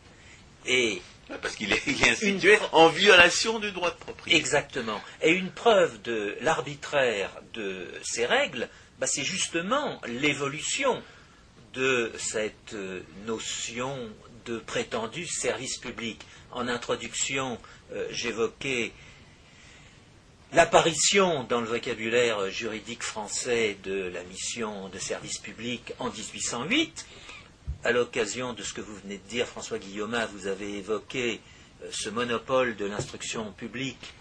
[0.65, 1.01] et
[1.41, 4.37] parce qu'il est, institué en violation du droit de propriété.
[4.37, 5.01] Exactement.
[5.21, 8.67] Et une preuve de l'arbitraire de ces règles,
[8.99, 11.01] bah, c'est justement l'évolution
[11.73, 12.75] de cette
[13.25, 13.95] notion
[14.45, 16.21] de prétendu service public.
[16.51, 17.57] En introduction,
[17.93, 18.91] euh, j'évoquais
[20.53, 27.05] L'apparition dans le vocabulaire juridique français de la mission de service public en 1808,
[27.85, 31.39] à l'occasion de ce que vous venez de dire, François Guillaume, vous avez évoqué
[31.81, 34.13] euh, ce monopole de l'instruction publique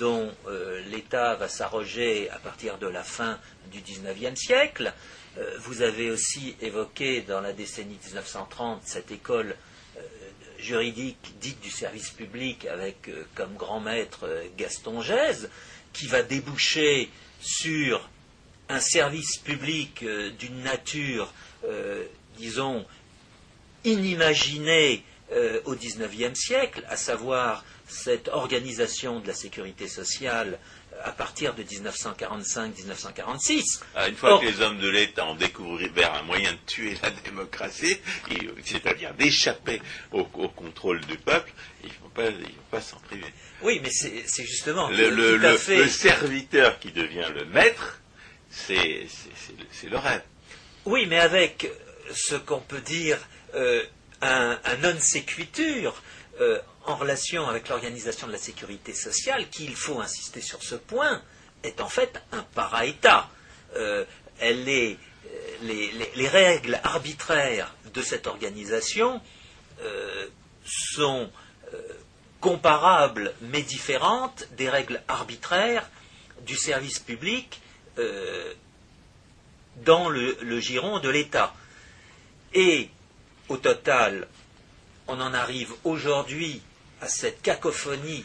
[0.00, 3.38] dont euh, l'État va s'arroger à partir de la fin
[3.70, 4.92] du XIXe siècle.
[5.38, 9.56] Euh, vous avez aussi évoqué dans la décennie 1930 cette école
[10.58, 14.26] juridique dite du service public avec comme grand maître
[14.56, 15.50] Gaston Gèze
[15.92, 17.10] qui va déboucher
[17.40, 18.08] sur
[18.68, 21.32] un service public euh, d'une nature,
[21.64, 22.04] euh,
[22.36, 22.84] disons,
[23.84, 30.58] inimaginée euh, au XIXe siècle, à savoir cette organisation de la sécurité sociale
[31.02, 33.80] à partir de 1945-1946.
[33.94, 37.10] Ah, une fois que les hommes de l'État ont découvert un moyen de tuer la
[37.10, 37.98] démocratie,
[38.64, 39.82] c'est-à-dire d'échapper
[40.12, 41.52] au, contrôle du peuple,
[41.84, 42.10] ils ne vont
[42.70, 43.26] pas s'en priver.
[43.62, 45.56] Oui, mais c'est justement le,
[45.88, 48.00] serviteur qui devient le maître,
[48.50, 49.08] c'est
[49.84, 50.22] le rêve.
[50.84, 51.68] Oui, mais avec
[52.12, 53.18] ce qu'on peut dire
[53.54, 53.82] euh,
[54.22, 56.00] un, non séquitur
[56.40, 60.74] euh, en relation avec l'organisation de la sécurité sociale, qui, il faut insister sur ce
[60.74, 61.22] point,
[61.62, 63.28] est en fait un para-État.
[63.76, 64.04] Euh,
[64.40, 64.98] les,
[66.28, 69.20] règles arbitraires de cette organisation
[70.64, 71.30] sont
[72.40, 75.88] comparables mais différentes des règles arbitraires
[76.42, 77.60] du service public
[77.98, 78.54] euh,
[79.84, 81.52] dans le, giron de l'État.
[82.54, 82.88] Et
[83.48, 84.28] au total,
[85.08, 86.62] on en arrive aujourd'hui
[87.00, 88.24] à cette cacophonie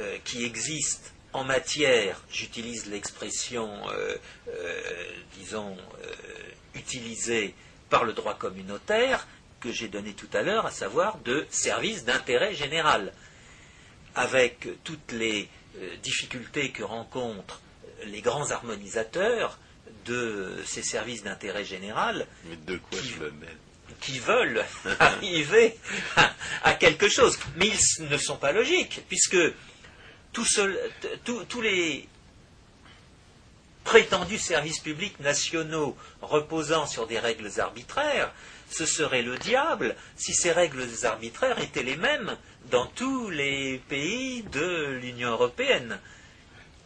[0.00, 4.16] euh, qui existe en matière, j'utilise l'expression, euh,
[5.38, 5.76] disons,
[6.74, 7.54] utilisée
[7.88, 9.26] par le droit communautaire,
[9.60, 13.14] que j'ai donné tout à l'heure, à savoir de services d'intérêt général,
[14.14, 15.48] avec toutes les
[16.02, 17.62] difficultés que rencontrent
[18.04, 19.58] les grands harmonisateurs
[20.04, 22.26] de ces services d'intérêt général
[22.90, 23.14] qui,
[24.10, 24.64] veulent
[24.98, 25.76] arriver
[26.64, 27.38] à, quelque chose.
[27.56, 29.38] Mais ils ne sont pas logiques, puisque
[30.32, 32.08] tous les
[33.84, 38.32] prétendus services publics nationaux reposant sur des règles arbitraires,
[38.70, 42.36] ce serait le diable si ces règles arbitraires étaient les mêmes
[42.70, 45.98] dans tous les pays de l'Union européenne.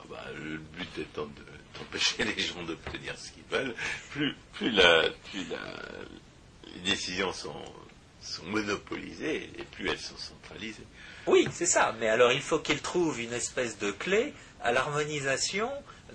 [0.08, 1.28] Bah, le but étant
[1.74, 3.74] d'empêcher les gens d'obtenir ce qu'ils veulent,
[4.10, 5.02] plus, plus, la,
[6.76, 7.62] les décisions sont,
[8.20, 10.86] sont monopolisées et plus elles sont centralisées.
[11.26, 11.94] Oui, c'est ça.
[11.98, 15.70] Mais alors il faut qu'ils trouvent une espèce de clé à l'harmonisation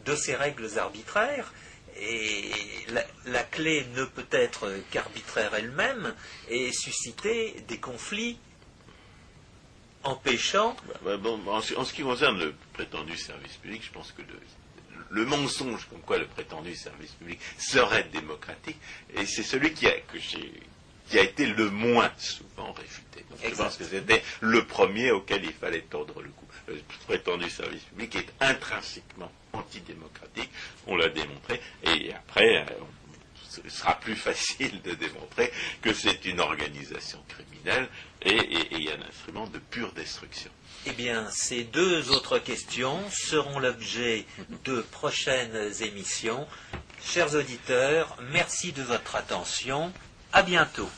[0.05, 1.53] de ces règles arbitraires.
[1.99, 2.49] Et
[2.89, 6.15] la, la clé ne peut être qu'arbitraire elle-même
[6.49, 8.37] et susciter des conflits
[10.03, 10.75] empêchant.
[11.03, 14.39] Bah, bah, en, ce qui concerne le prétendu service public, je pense que le,
[15.25, 18.77] mensonge comme quoi le prétendu service public serait démocratique,
[19.15, 19.93] et c'est celui qui a,
[21.09, 23.25] qui a été le moins souvent réfuté.
[23.43, 26.45] je pense que c'était le premier auquel il fallait tordre le cou.
[26.67, 30.49] Le prétendu service public est intrinsèquement antidémocratique,
[30.87, 32.65] on l'a démontré, et après, euh,
[33.51, 35.51] ce sera plus facile de démontrer
[35.81, 37.89] que c'est une organisation criminelle
[38.21, 40.51] et, un instrument de pure destruction.
[40.87, 44.25] Eh bien, ces deux autres questions seront l'objet
[44.65, 46.47] de prochaines émissions.
[47.03, 49.93] Chers auditeurs, merci de votre attention.
[50.33, 50.89] À bientôt.